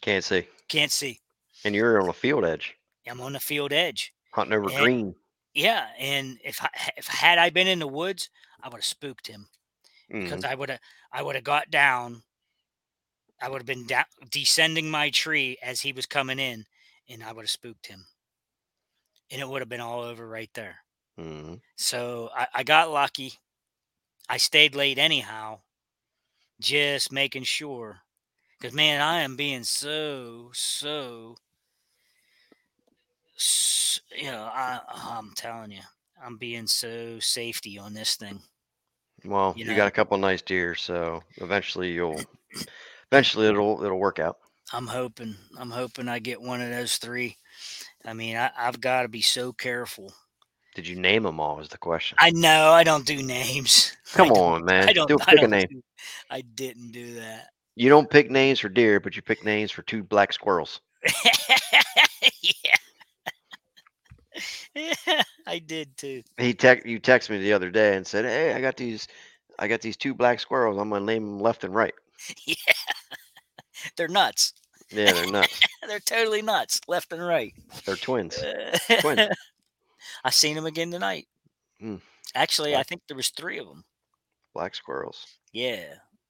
Can't 0.00 0.22
see. 0.22 0.46
can't 0.68 0.92
see. 0.92 1.18
And 1.64 1.74
you're 1.74 2.00
on 2.00 2.08
a 2.08 2.12
field 2.12 2.44
edge, 2.44 2.76
I'm 3.10 3.20
on 3.20 3.32
the 3.32 3.40
field 3.40 3.72
edge. 3.72 4.12
Hunting 4.38 4.58
over 4.58 4.70
And- 4.70 4.78
green. 4.78 5.14
Yeah, 5.54 5.88
and 5.98 6.38
if 6.44 6.62
I, 6.62 6.68
if 6.96 7.06
had 7.06 7.38
I 7.38 7.50
been 7.50 7.66
in 7.66 7.78
the 7.80 7.86
woods, 7.88 8.30
I 8.62 8.68
would 8.68 8.78
have 8.78 8.84
spooked 8.84 9.26
him 9.26 9.48
because 10.08 10.42
Mhm. 10.42 10.48
I 10.50 10.54
would 10.54 10.68
have 10.70 10.80
I 11.12 11.22
would 11.22 11.34
have 11.34 11.44
got 11.44 11.70
down. 11.70 12.22
I 13.40 13.48
would 13.48 13.58
have 13.60 13.66
been 13.66 13.86
down, 13.86 14.04
descending 14.30 14.90
my 14.90 15.10
tree 15.10 15.56
as 15.62 15.80
he 15.80 15.92
was 15.92 16.06
coming 16.06 16.38
in, 16.38 16.66
and 17.08 17.22
I 17.24 17.32
would 17.32 17.42
have 17.44 17.50
spooked 17.50 17.86
him, 17.86 18.06
and 19.30 19.40
it 19.40 19.48
would 19.48 19.60
have 19.62 19.68
been 19.68 19.80
all 19.80 20.00
over 20.02 20.28
right 20.28 20.52
there. 20.54 20.84
Mhm. 21.18 21.60
So 21.76 22.30
I, 22.34 22.46
I 22.54 22.62
got 22.64 22.90
lucky. 22.90 23.32
I 24.28 24.36
stayed 24.36 24.74
late 24.74 24.98
anyhow, 24.98 25.62
just 26.60 27.10
making 27.10 27.44
sure. 27.44 28.02
Because 28.58 28.74
man, 28.74 29.00
I 29.00 29.22
am 29.22 29.34
being 29.36 29.64
so 29.64 30.50
so. 30.52 31.36
You 34.16 34.30
know, 34.30 34.50
I, 34.52 34.80
oh, 34.92 35.16
I'm 35.18 35.32
telling 35.36 35.70
you, 35.70 35.80
I'm 36.22 36.36
being 36.36 36.66
so 36.66 37.18
safety 37.20 37.78
on 37.78 37.94
this 37.94 38.16
thing. 38.16 38.40
Well, 39.24 39.54
you 39.56 39.64
you, 39.64 39.76
got 39.76 39.88
a 39.88 39.92
couple 39.92 40.16
nice 40.18 40.42
deer, 40.42 40.74
so 40.74 41.22
eventually 41.38 41.92
you'll, 41.92 42.20
eventually 43.10 43.46
it'll 43.46 43.82
it'll 43.84 43.98
work 43.98 44.18
out. 44.18 44.38
I'm 44.72 44.86
hoping. 44.86 45.34
I'm 45.58 45.70
hoping 45.70 46.08
I 46.08 46.18
get 46.18 46.40
one 46.40 46.60
of 46.60 46.70
those 46.70 46.96
three. 46.98 47.36
I 48.04 48.12
mean, 48.12 48.36
I, 48.36 48.50
I've 48.56 48.80
got 48.80 49.02
to 49.02 49.08
be 49.08 49.22
so 49.22 49.52
careful. 49.52 50.12
Did 50.74 50.86
you 50.86 50.96
name 50.96 51.24
them 51.24 51.40
all? 51.40 51.60
Is 51.60 51.68
the 51.68 51.78
question. 51.78 52.16
I 52.20 52.30
know 52.30 52.70
I 52.70 52.84
don't 52.84 53.06
do 53.06 53.22
names. 53.22 53.96
Come 54.12 54.30
on, 54.32 54.64
man. 54.64 54.88
I 54.88 54.92
don't. 54.92 55.08
Do 55.08 55.18
I 55.20 55.24
pick 55.24 55.38
a 55.38 55.40
don't 55.42 55.50
name. 55.50 55.66
do- 55.70 55.82
I 56.30 56.42
didn't 56.42 56.92
do 56.92 57.14
that. 57.14 57.48
You 57.74 57.88
don't 57.88 58.10
pick 58.10 58.30
names 58.30 58.60
for 58.60 58.68
deer, 58.68 59.00
but 59.00 59.16
you 59.16 59.22
pick 59.22 59.44
names 59.44 59.70
for 59.70 59.82
two 59.82 60.02
black 60.02 60.32
squirrels. 60.32 60.80
yeah. 61.24 62.74
Yeah, 65.06 65.22
I 65.46 65.58
did 65.58 65.96
too. 65.96 66.22
He 66.38 66.54
text 66.54 66.86
you 66.86 67.00
texted 67.00 67.30
me 67.30 67.38
the 67.38 67.52
other 67.52 67.70
day 67.70 67.96
and 67.96 68.06
said, 68.06 68.24
"Hey, 68.24 68.52
I 68.52 68.60
got 68.60 68.76
these, 68.76 69.08
I 69.58 69.68
got 69.68 69.80
these 69.80 69.96
two 69.96 70.14
black 70.14 70.40
squirrels. 70.40 70.78
I'm 70.78 70.90
gonna 70.90 71.04
name 71.04 71.24
them 71.24 71.40
left 71.40 71.64
and 71.64 71.74
right." 71.74 71.94
Yeah, 72.46 72.54
they're 73.96 74.08
nuts. 74.08 74.52
Yeah, 74.90 75.12
they're 75.12 75.30
nuts. 75.30 75.60
They're 75.86 76.00
totally 76.00 76.42
nuts, 76.42 76.80
left 76.88 77.12
and 77.12 77.24
right. 77.24 77.54
they're 77.86 77.96
twins. 77.96 78.36
Uh, 78.38 78.76
Twins. 79.00 79.28
I 80.24 80.30
seen 80.30 80.54
them 80.54 80.66
again 80.66 80.90
tonight. 80.90 81.26
Mm. 81.82 82.00
Actually, 82.34 82.76
I 82.76 82.82
think 82.82 83.02
there 83.06 83.16
was 83.16 83.30
three 83.30 83.58
of 83.58 83.66
them. 83.66 83.84
Black 84.54 84.74
squirrels. 84.74 85.24
Yeah, 85.52 85.84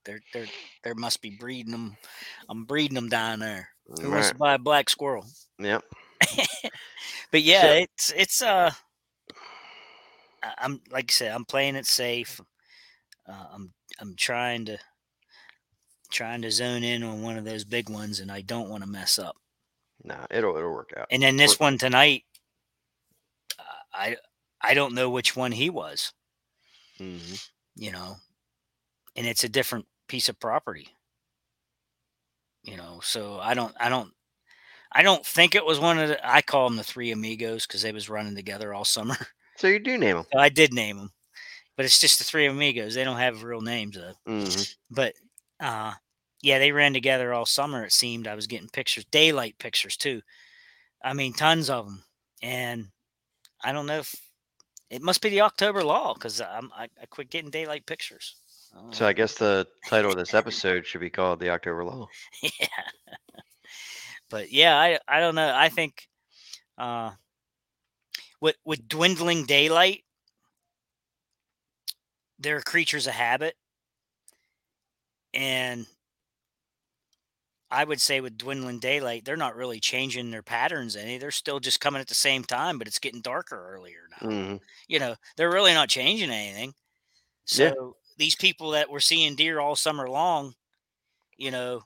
they're 0.05 0.21
they're 0.33 0.47
there 0.85 0.95
must 0.95 1.23
be 1.23 1.31
breeding 1.31 1.73
them. 1.73 1.97
I'm 2.49 2.65
breeding 2.65 2.95
them 2.95 3.09
down 3.09 3.41
there. 3.41 3.69
Who 4.01 4.11
wants 4.11 4.31
to 4.31 4.35
buy 4.35 4.55
a 4.55 4.59
black 4.59 4.91
squirrel? 4.91 5.25
Yep. 5.59 5.83
But 7.31 7.43
yeah, 7.43 7.63
So- 7.63 7.73
it's 7.73 8.13
it's 8.17 8.43
uh, 8.43 8.71
I'm 10.59 10.81
like 10.91 11.11
I 11.11 11.13
said, 11.13 11.33
I'm 11.33 11.45
playing 11.45 11.77
it 11.77 11.87
safe. 11.87 12.41
Uh, 13.29 13.47
I'm 13.53 13.73
I'm 14.01 14.15
trying 14.17 14.65
to 14.67 14.79
trying 16.11 16.43
to 16.43 16.51
zone 16.51 16.85
in 16.85 17.03
on 17.03 17.23
one 17.23 17.37
of 17.37 17.45
those 17.45 17.65
big 17.65 17.89
ones, 17.91 18.21
and 18.21 18.31
I 18.33 18.41
don't 18.41 18.69
want 18.71 18.83
to 18.83 18.89
mess 18.89 19.19
up. 19.19 19.37
Nah, 20.05 20.27
it'll 20.31 20.57
it'll 20.57 20.73
work 20.73 20.93
out. 20.97 21.09
And 21.11 21.23
then 21.23 21.37
this 21.37 21.59
one 21.59 21.77
tonight, 21.79 22.25
uh, 23.59 23.63
I 23.93 24.17
I 24.61 24.75
don't 24.75 24.95
know 24.95 25.11
which 25.11 25.37
one 25.37 25.53
he 25.53 25.71
was, 25.71 26.13
hmm 26.99 27.35
you 27.77 27.93
know, 27.93 28.17
and 29.17 29.27
it's 29.27 29.45
a 29.45 29.49
different 29.49 29.87
piece 30.09 30.29
of 30.29 30.41
property, 30.41 30.89
you 32.63 32.77
know. 32.77 33.01
So 33.03 33.39
I 33.41 33.55
don't 33.55 33.75
I 33.81 33.89
don't 33.89 34.13
I 34.99 35.03
don't 35.03 35.25
think 35.25 35.55
it 35.55 35.65
was 35.65 35.79
one 35.79 35.97
of 36.01 36.09
the. 36.09 36.29
I 36.29 36.43
call 36.43 36.69
them 36.69 36.77
the 36.77 36.83
three 36.83 37.13
amigos 37.13 37.69
because 37.69 37.83
they 37.83 37.93
was 37.93 38.09
running 38.09 38.35
together 38.35 38.75
all 38.75 38.85
summer. 38.85 39.17
So 39.57 39.67
you 39.67 39.81
do 39.81 39.99
name 39.99 40.15
them. 40.15 40.27
So 40.33 40.39
I 40.39 40.51
did 40.51 40.73
name 40.73 40.99
them, 40.99 41.11
but 41.77 41.85
it's 41.85 41.99
just 41.99 42.19
the 42.19 42.25
three 42.25 42.47
amigos. 42.47 42.95
They 42.95 43.03
don't 43.03 43.17
have 43.17 43.43
real 43.43 43.61
names 43.61 43.97
though. 43.97 44.13
hmm 44.25 44.63
But 44.89 45.15
uh, 45.59 45.95
yeah, 46.43 46.61
they 46.61 46.71
ran 46.71 46.93
together 46.93 47.35
all 47.35 47.45
summer. 47.45 47.83
It 47.85 47.93
seemed 47.93 48.29
I 48.29 48.37
was 48.37 48.47
getting 48.47 48.69
pictures, 48.69 49.05
daylight 49.07 49.59
pictures 49.59 49.97
too. 49.97 50.23
I 51.03 51.13
mean, 51.13 51.33
tons 51.33 51.71
of 51.71 51.87
them, 51.87 52.05
and 52.41 52.87
I 53.65 53.73
don't 53.73 53.87
know 53.87 53.99
if 53.99 54.15
it 54.91 55.03
must 55.03 55.23
be 55.23 55.31
the 55.31 55.41
October 55.41 55.83
lull 55.83 56.15
because 56.15 56.41
I'm 56.41 56.71
I, 56.73 56.85
I 57.03 57.07
quit 57.11 57.29
getting 57.29 57.51
daylight 57.51 57.85
pictures. 57.85 58.37
I 58.77 58.95
So. 58.95 59.07
I 59.09 59.13
guess 59.13 59.35
the 59.35 59.67
title 59.89 60.13
of 60.13 60.19
this 60.19 60.35
episode 60.35 60.87
should 60.87 61.01
be 61.01 61.11
called 61.11 61.41
"The 61.41 61.51
October 61.51 61.83
Lull." 61.83 62.09
yeah, 62.43 62.69
but 64.31 64.51
yeah, 64.53 64.77
I 64.79 64.99
I 65.09 65.21
don't 65.21 65.35
know. 65.35 65.53
I 65.55 65.69
think 65.69 66.09
uh, 66.79 67.13
with 68.41 68.57
with 68.65 68.89
dwindling 68.89 69.47
daylight, 69.47 70.05
they're 72.39 72.61
creatures 72.61 73.07
of 73.07 73.15
habit, 73.15 73.57
and 75.35 75.87
I 77.71 77.85
would 77.85 78.01
say 78.01 78.21
with 78.21 78.39
dwindling 78.39 78.79
daylight, 78.81 79.25
they're 79.25 79.37
not 79.37 79.55
really 79.57 79.81
changing 79.81 80.31
their 80.31 80.43
patterns 80.43 80.97
any. 80.97 81.19
They're 81.19 81.31
still 81.31 81.61
just 81.61 81.81
coming 81.81 82.01
at 82.01 82.09
the 82.09 82.15
same 82.15 82.45
time, 82.45 82.79
but 82.79 82.87
it's 82.89 82.99
getting 82.99 83.21
darker 83.21 83.75
earlier 83.75 84.09
now. 84.11 84.23
hmm 84.23 84.59
You 84.89 84.99
know, 85.01 85.17
they're 85.37 85.51
really 85.53 85.75
not 85.75 85.89
changing 85.91 86.31
anything. 86.31 86.75
So 87.47 87.65
Yeah. 87.65 87.75
these 88.19 88.37
people 88.37 88.71
that 88.73 88.91
were 88.91 89.01
seeing 89.01 89.37
deer 89.37 89.61
all 89.61 89.77
summer 89.77 90.09
long, 90.09 90.55
you 91.39 91.51
know, 91.51 91.83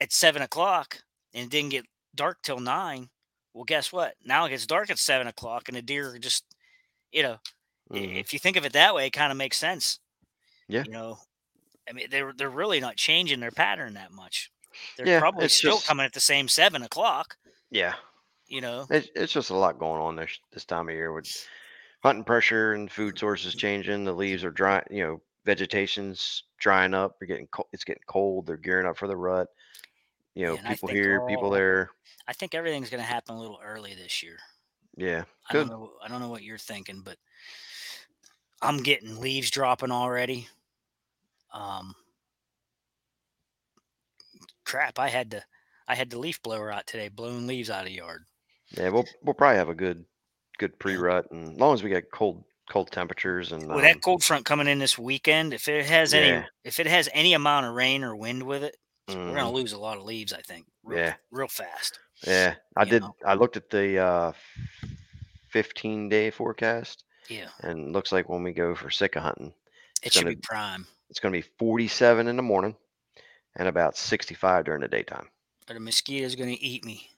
at 0.00 0.12
seven 0.12 0.42
o'clock 0.42 1.02
and 1.34 1.44
it 1.44 1.50
didn't 1.50 1.70
get 1.70 1.86
dark 2.14 2.38
till 2.42 2.60
nine. 2.60 3.08
Well, 3.54 3.64
guess 3.64 3.92
what? 3.92 4.14
Now 4.24 4.44
it 4.46 4.50
gets 4.50 4.66
dark 4.66 4.90
at 4.90 4.98
seven 4.98 5.26
o'clock 5.26 5.68
and 5.68 5.76
the 5.76 5.82
deer 5.82 6.14
are 6.14 6.18
just, 6.18 6.44
you 7.12 7.22
know, 7.22 7.38
i- 7.92 7.98
hmm 7.98 8.16
if 8.16 8.32
you 8.32 8.38
think 8.38 8.56
of 8.56 8.64
it 8.64 8.72
that 8.74 8.94
way, 8.94 9.06
it 9.06 9.10
kind 9.12 9.32
of 9.32 9.38
makes 9.38 9.56
sense. 9.58 9.98
Yeah. 10.68 10.84
You 10.84 10.92
know, 10.92 11.18
I 11.88 11.92
mean, 11.92 12.08
they're 12.10 12.32
they're 12.34 12.50
really 12.50 12.80
not 12.80 12.96
changing 12.96 13.40
their 13.40 13.50
pattern 13.50 13.94
that 13.94 14.12
much. 14.12 14.50
They're 14.96 15.08
Yeah, 15.08 15.18
probably 15.20 15.48
still 15.48 15.76
just- 15.76 15.86
coming 15.86 16.04
at 16.06 16.12
the 16.12 16.20
same 16.20 16.46
seven 16.48 16.82
o'clock. 16.82 17.36
Yeah, 17.70 17.94
You 18.46 18.60
know, 18.60 18.86
it's 18.90 19.08
it's 19.14 19.32
just 19.32 19.50
a 19.50 19.56
lot 19.56 19.78
going 19.78 20.00
on 20.00 20.16
this 20.16 20.38
this 20.52 20.64
time 20.64 20.88
of 20.88 20.94
year 20.94 21.12
with 21.12 21.26
hunting 22.02 22.24
pressure 22.24 22.74
and 22.74 22.90
food 22.92 23.18
sources 23.18 23.54
changing. 23.54 24.04
The 24.04 24.12
leaves 24.12 24.44
are 24.44 24.50
dry. 24.50 24.82
You 24.90 25.04
know, 25.04 25.22
vegetation's 25.44 26.44
drying 26.58 26.94
up. 26.94 27.16
You're 27.20 27.28
getting 27.28 27.46
co- 27.48 27.68
it's 27.72 27.84
getting 27.84 28.02
cold. 28.06 28.46
They're 28.46 28.56
gearing 28.56 28.86
up 28.86 28.96
for 28.98 29.08
the 29.08 29.16
rut. 29.16 29.48
You 30.38 30.46
know, 30.46 30.54
and 30.54 30.68
people 30.68 30.88
here, 30.88 31.26
people 31.26 31.50
there. 31.50 31.90
I 32.28 32.32
think 32.32 32.54
everything's 32.54 32.90
going 32.90 33.02
to 33.02 33.06
happen 33.06 33.34
a 33.34 33.40
little 33.40 33.58
early 33.60 33.94
this 33.94 34.22
year. 34.22 34.36
Yeah, 34.96 35.24
I 35.50 35.52
good. 35.52 35.66
don't 35.66 35.70
know. 35.70 35.90
I 36.00 36.06
don't 36.06 36.20
know 36.20 36.28
what 36.28 36.44
you're 36.44 36.58
thinking, 36.58 37.02
but 37.04 37.16
I'm 38.62 38.76
getting 38.76 39.20
leaves 39.20 39.50
dropping 39.50 39.90
already. 39.90 40.46
Um, 41.52 41.92
crap! 44.64 45.00
I 45.00 45.08
had 45.08 45.32
to, 45.32 45.42
I 45.88 45.96
had 45.96 46.08
the 46.08 46.20
leaf 46.20 46.40
blower 46.40 46.70
out 46.70 46.86
today, 46.86 47.08
blowing 47.08 47.48
leaves 47.48 47.68
out 47.68 47.80
of 47.80 47.86
the 47.86 47.94
yard. 47.94 48.22
Yeah, 48.76 48.90
we'll 48.90 49.06
we'll 49.24 49.34
probably 49.34 49.58
have 49.58 49.70
a 49.70 49.74
good 49.74 50.04
good 50.58 50.78
pre-rut, 50.78 51.32
and 51.32 51.48
as 51.48 51.58
long 51.58 51.74
as 51.74 51.82
we 51.82 51.90
get 51.90 52.12
cold 52.12 52.44
cold 52.70 52.92
temperatures 52.92 53.50
and 53.50 53.62
With 53.62 53.78
um, 53.78 53.82
that 53.82 54.02
cold 54.02 54.22
front 54.22 54.44
coming 54.44 54.68
in 54.68 54.78
this 54.78 54.96
weekend, 54.96 55.52
if 55.52 55.66
it 55.66 55.86
has 55.86 56.14
any, 56.14 56.46
if 56.62 56.78
it 56.78 56.86
has 56.86 57.08
any 57.12 57.34
amount 57.34 57.66
of 57.66 57.74
rain 57.74 58.04
or 58.04 58.14
wind 58.14 58.44
with 58.44 58.62
it, 58.62 58.76
we're 59.08 59.14
mhm, 59.14 59.34
gonna 59.34 59.50
lose 59.52 59.72
a 59.72 59.78
lot 59.78 59.96
of 59.98 60.04
leaves. 60.04 60.32
I 60.32 60.40
think. 60.42 60.66
Real, 60.84 60.98
Yeah. 60.98 61.14
Real 61.30 61.48
fast. 61.48 61.98
yeah, 62.26 62.54
I 62.76 62.84
you 62.84 62.90
did. 62.90 63.02
know. 63.02 63.14
I 63.24 63.34
looked 63.34 63.56
at 63.56 63.70
the 63.70 63.98
uh, 63.98 64.32
15 65.50 66.08
day 66.08 66.30
forecast, 66.30 67.04
Yeah, 67.28 67.48
and 67.60 67.92
looks 67.92 68.12
like 68.12 68.28
when 68.28 68.42
we 68.42 68.52
go 68.52 68.74
for 68.74 68.90
sika 68.90 69.20
hunting, 69.20 69.48
it 70.02 70.06
It's 70.06 70.14
should 70.16 70.24
gonna- 70.24 70.36
be 70.36 70.40
prime. 70.42 70.86
it's 71.10 71.20
going 71.20 71.32
to 71.32 71.38
be 71.40 71.48
47 71.58 72.28
in 72.28 72.36
the 72.36 72.42
morning 72.42 72.76
and 73.56 73.66
about 73.68 73.96
65 73.96 74.64
during 74.66 74.82
the 74.82 74.88
daytime. 74.88 75.28
Or 75.68 75.74
the 75.74 75.80
mosquitoes 75.80 76.34
gonna 76.34 76.56
eat 76.58 76.84
me. 76.84 77.10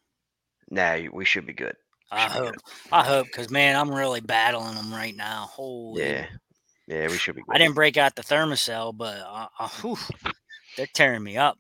Nah, 0.70 0.98
we 1.12 1.24
should 1.24 1.46
be 1.46 1.53
good. 1.53 1.76
I 2.12 2.29
Should 2.29 2.33
be 2.40 2.46
hope. 2.46 2.55
I 2.92 3.05
hope, 3.05 3.26
because 3.26 3.50
man, 3.50 3.76
I'm 3.76 3.92
really 3.92 4.20
battling 4.20 4.74
them 4.74 4.92
right 4.92 5.14
now. 5.14 5.48
Holy 5.50 6.03
Yeah, 6.03 6.26
yeah, 6.88 7.09
we 7.09 7.16
should 7.18 7.37
be 7.37 7.42
good. 7.42 7.55
I 7.55 7.59
didn't 7.59 7.74
break 7.74 7.96
out 7.96 8.14
the 8.16 8.22
Thermacell, 8.22 8.96
but 8.96 9.18
uh, 9.18 9.48
uh, 9.59 9.68
whew, 9.81 9.96
they're 10.76 10.87
tearing 10.87 11.22
me 11.22 11.37
up. 11.37 11.59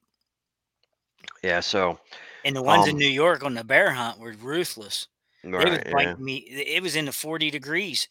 Yeah, 1.42 1.60
so 1.60 1.98
And 2.44 2.56
the 2.56 2.62
ones 2.62 2.86
in 2.86 2.92
Um, 2.94 2.98
New 2.98 3.08
York 3.08 3.42
on 3.42 3.54
the 3.54 3.64
bear 3.64 3.90
hunt 3.92 4.18
were 4.18 4.32
ruthless. 4.32 5.08
They 5.42 5.50
was 5.50 5.64
right, 5.64 5.82
yeah, 5.86 5.92
biting 5.92 6.24
me. 6.24 6.36
It 6.36 6.82
was 6.82 6.96
in 6.96 7.06
the 7.06 7.12
40 7.12 7.50
degrees. 7.50 8.08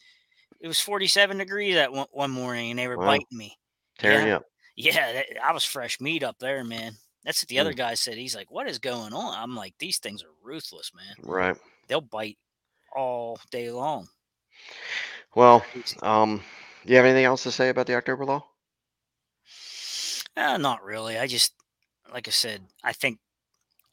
It 0.60 0.68
was 0.68 0.80
47 0.80 1.38
degrees 1.38 1.74
that 1.74 1.92
one, 1.92 2.06
one 2.10 2.30
morning, 2.30 2.70
and 2.70 2.78
they 2.78 2.88
were 2.88 2.98
Wow. 2.98 3.06
biting 3.06 3.26
me. 3.32 3.56
tearing 3.98 4.28
yeah. 4.28 4.36
up. 4.36 4.44
Yeah, 4.76 5.12
that, 5.12 5.26
I 5.44 5.52
was 5.52 5.64
fresh 5.64 6.00
meat 6.00 6.22
up 6.22 6.38
there, 6.38 6.64
man. 6.64 6.94
That's 7.24 7.42
what 7.42 7.48
the 7.48 7.58
other 7.58 7.74
Mm. 7.74 7.76
guy 7.76 7.94
said. 7.94 8.16
He's 8.16 8.34
like, 8.34 8.50
"What 8.50 8.66
is 8.66 8.78
going 8.78 9.12
on?" 9.12 9.38
I'm 9.38 9.54
like, 9.54 9.74
"These 9.78 9.98
things 9.98 10.22
are 10.22 10.32
ruthless, 10.42 10.92
man. 10.94 11.14
Right. 11.20 11.56
They'll 11.86 12.00
bite 12.00 12.38
all 12.96 13.38
day 13.50 13.70
long." 13.70 14.08
Well, 15.34 15.64
um, 16.02 16.42
do 16.86 16.90
you 16.90 16.96
have 16.96 17.04
anything 17.04 17.26
else 17.26 17.42
to 17.42 17.52
say 17.52 17.68
about 17.68 17.86
the 17.86 17.94
October 17.96 18.24
Lull? 18.24 18.50
Uh, 20.36 20.56
not 20.56 20.82
really. 20.82 21.18
I 21.18 21.26
just, 21.26 21.52
like 22.12 22.28
I 22.28 22.32
said, 22.32 22.62
I 22.84 22.92
think, 22.92 23.18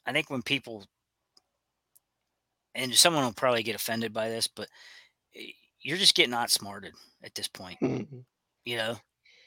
I 0.06 0.12
think 0.12 0.30
when 0.30 0.42
people, 0.42 0.86
and 2.74 2.94
someone 2.94 3.24
will 3.24 3.32
probably 3.32 3.62
get 3.62 3.74
offended 3.74 4.12
by 4.12 4.28
this, 4.28 4.46
but 4.46 4.68
you're 5.80 5.96
just 5.98 6.14
getting 6.14 6.34
outsmarted 6.34 6.94
at 7.22 7.34
this 7.34 7.48
point. 7.48 7.78
Mhm. 7.82 8.24
You 8.64 8.76
know, 8.78 8.96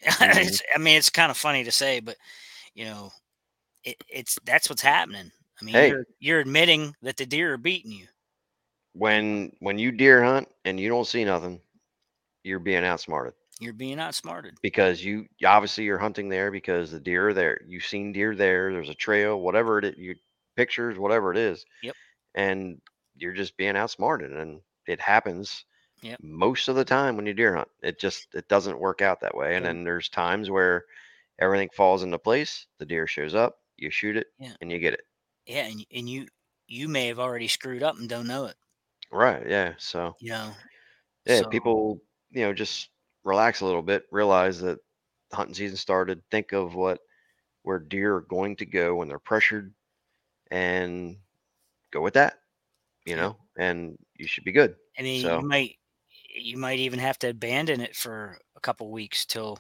Mhm. 0.04 0.38
it's, 0.38 0.62
I 0.76 0.78
mean, 0.80 0.98
it's 0.98 1.10
kind 1.10 1.32
of 1.32 1.38
funny 1.38 1.64
to 1.64 1.72
say, 1.72 2.00
but 2.00 2.18
you 2.76 2.86
know, 2.86 3.12
it, 3.84 3.98
it's 4.10 4.38
that's 4.46 4.70
what's 4.70 4.82
happening. 4.82 5.32
I 5.62 5.66
mean, 5.66 5.76
Hey. 5.76 5.88
you're, 5.88 6.06
you're 6.20 6.40
admitting 6.40 6.96
that 7.02 7.18
the 7.18 7.26
deer 7.26 7.54
are 7.54 7.58
beating 7.58 7.92
you. 7.92 8.08
when 8.94 9.52
when 9.60 9.78
you 9.80 9.92
deer 9.92 10.24
hunt 10.24 10.48
and 10.66 10.80
you 10.80 10.90
don't 10.90 11.08
see 11.08 11.24
nothing, 11.24 11.60
you're 12.44 12.60
being 12.60 12.86
outsmarted 12.86 13.34
You're 13.62 13.74
being 13.74 14.00
outsmarted. 14.00 14.58
because 14.62 15.04
you 15.06 15.28
obviously 15.46 15.84
you're 15.86 16.00
hunting 16.00 16.30
there 16.30 16.52
because 16.52 16.92
the 16.92 17.00
deer 17.00 17.30
are 17.30 17.34
there. 17.34 17.60
You've 17.68 17.86
seen 17.86 18.12
deer 18.12 18.36
there. 18.36 18.74
There's 18.74 18.90
a 18.90 18.96
trail, 18.96 19.40
whatever 19.40 19.78
it 19.78 19.86
is, 19.86 19.96
you 19.98 20.16
pictures, 20.58 20.98
whatever 20.98 21.32
it 21.32 21.38
is. 21.38 21.64
Yep. 21.84 21.96
And 22.36 22.82
you're 23.16 23.34
just 23.34 23.58
being 23.58 23.78
outsmarted, 23.78 24.32
and 24.34 24.62
it 24.88 25.00
happens. 25.00 25.66
Yep. 26.02 26.20
Most 26.24 26.68
of 26.70 26.76
the 26.76 26.84
time 26.86 27.16
when 27.16 27.28
you 27.28 27.34
deer 27.34 27.56
hunt, 27.56 27.68
it 27.84 28.00
just 28.00 28.34
it 28.34 28.48
doesn't 28.48 28.80
work 28.80 29.02
out 29.02 29.22
that 29.22 29.36
way. 29.36 29.56
And 29.56 29.66
then 29.66 29.84
there's 29.84 30.10
times 30.10 30.50
where 30.50 30.86
everything 31.40 31.70
falls 31.76 32.02
into 32.04 32.18
place. 32.18 32.66
The 32.80 32.86
deer 32.86 33.06
shows 33.08 33.36
up, 33.36 33.60
you 33.78 33.92
shoot 33.92 34.18
it, 34.18 34.28
Yeah. 34.40 34.54
and 34.62 34.72
you 34.72 34.80
get 34.80 34.94
it. 34.96 35.02
Yeah, 35.46 35.66
and, 35.68 35.86
and 35.94 36.10
you 36.10 36.26
you 36.68 36.88
may 36.88 37.08
have 37.08 37.20
already 37.20 37.48
screwed 37.48 37.84
up 37.84 37.98
and 37.98 38.10
don't 38.10 38.28
know 38.28 38.46
it. 38.46 38.56
Right. 39.12 39.48
Yeah. 39.48 39.74
So 39.78 40.16
You 40.20 40.30
know, 40.32 40.52
Yeah, 41.26 41.42
So, 41.42 41.50
people, 41.50 42.02
you 42.32 42.42
know, 42.42 42.54
just 42.54 42.90
relax 43.24 43.62
a 43.62 43.66
little 43.66 43.82
bit, 43.84 44.06
realize 44.12 44.62
that 44.62 44.80
hunting 45.34 45.56
season 45.56 45.78
started, 45.78 46.24
think 46.32 46.52
of 46.54 46.76
what 46.76 47.02
where 47.64 47.80
deer 47.80 48.16
are 48.18 48.22
going 48.22 48.56
to 48.58 48.66
go 48.66 48.96
when 48.96 49.08
they're 49.10 49.20
pressured 49.20 49.74
and 50.52 51.18
go 51.92 52.02
with 52.02 52.16
that, 52.16 52.40
you 53.06 53.16
know, 53.16 53.38
and 53.58 53.98
you 54.18 54.28
should 54.28 54.46
be 54.46 54.52
good. 54.54 54.78
I 54.98 55.02
mean, 55.04 55.28
So, 55.28 55.38
you 55.38 55.48
might 55.48 55.78
you 56.34 56.58
might 56.58 56.80
even 56.80 57.00
have 57.00 57.20
to 57.20 57.30
abandon 57.30 57.82
it 57.82 57.96
for 57.96 58.40
a 58.56 58.60
couple 58.62 58.90
weeks 58.92 59.26
till 59.26 59.58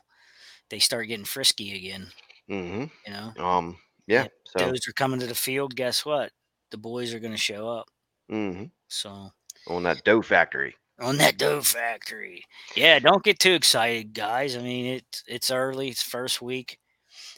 they 0.69 0.79
start 0.79 1.07
getting 1.07 1.25
frisky 1.25 1.75
again. 1.75 2.11
hmm 2.47 2.91
You 3.05 3.13
know, 3.13 3.33
um, 3.37 3.77
yeah, 4.07 4.27
so, 4.45 4.73
does 4.73 4.87
are 4.87 4.93
coming 4.93 5.19
to 5.21 5.27
the 5.27 5.35
field. 5.35 5.75
Guess 5.75 6.05
what? 6.05 6.33
The 6.71 6.77
boys 6.77 7.13
are 7.13 7.19
going 7.19 7.33
to 7.33 7.37
show 7.37 7.69
up. 7.69 7.87
hmm 8.29 8.71
So 8.87 9.31
on 9.65 9.81
that 9.81 10.03
doe 10.05 10.21
factory. 10.21 10.75
On 11.01 11.17
that 11.17 11.37
doe 11.37 11.61
factory, 11.61 12.43
yeah. 12.75 12.99
Don't 12.99 13.23
get 13.23 13.39
too 13.39 13.53
excited, 13.53 14.13
guys. 14.13 14.55
I 14.55 14.59
mean, 14.61 14.85
it's 14.85 15.23
it's 15.27 15.51
early. 15.51 15.89
It's 15.89 16.01
first 16.03 16.41
week, 16.41 16.77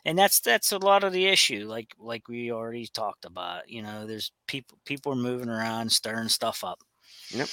and 0.05 0.17
that's 0.17 0.39
that's 0.41 0.71
a 0.73 0.77
lot 0.77 1.03
of 1.03 1.13
the 1.13 1.25
issue. 1.27 1.65
Like 1.67 1.93
like 1.97 2.27
we 2.27 2.51
already 2.51 2.87
talked 2.87 3.25
about. 3.25 3.69
You 3.69 3.81
know, 3.83 4.05
there's 4.05 4.31
people 4.47 4.77
people 4.85 5.13
are 5.13 5.15
moving 5.15 5.49
around, 5.49 5.91
stirring 5.91 6.27
stuff 6.29 6.63
up. 6.63 6.79
Yep. 7.29 7.47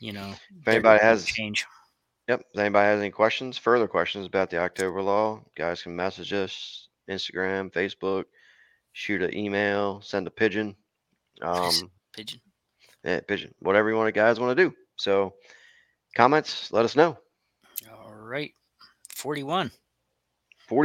You 0.00 0.12
know, 0.12 0.34
If 0.60 0.68
anybody 0.68 1.02
has, 1.02 1.24
change. 1.24 1.64
yep, 2.28 2.40
if 2.52 2.60
anybody 2.60 2.84
has 2.86 3.00
any 3.00 3.10
questions, 3.10 3.56
further 3.56 3.88
questions 3.88 4.26
about 4.26 4.50
the 4.50 4.58
October 4.58 5.00
lull, 5.00 5.48
guys 5.56 5.82
can 5.82 5.96
message 5.96 6.32
us, 6.32 6.88
Instagram, 7.08 7.72
Facebook, 7.72 8.24
shoot 8.92 9.22
an 9.22 9.34
email, 9.34 10.00
send 10.02 10.26
a 10.26 10.30
pigeon, 10.30 10.76
um, 11.42 11.72
Pigeon. 12.12 12.40
yeah, 13.02 13.20
pigeon, 13.26 13.54
whatever 13.60 13.88
you 13.88 13.96
want, 13.96 14.14
guys 14.14 14.38
want 14.38 14.56
to 14.56 14.62
do. 14.68 14.74
So, 14.96 15.34
comments, 16.14 16.72
let 16.72 16.84
us 16.84 16.96
know. 16.96 17.18
All 17.90 18.14
right. 18.14 18.52
41. 19.08 19.70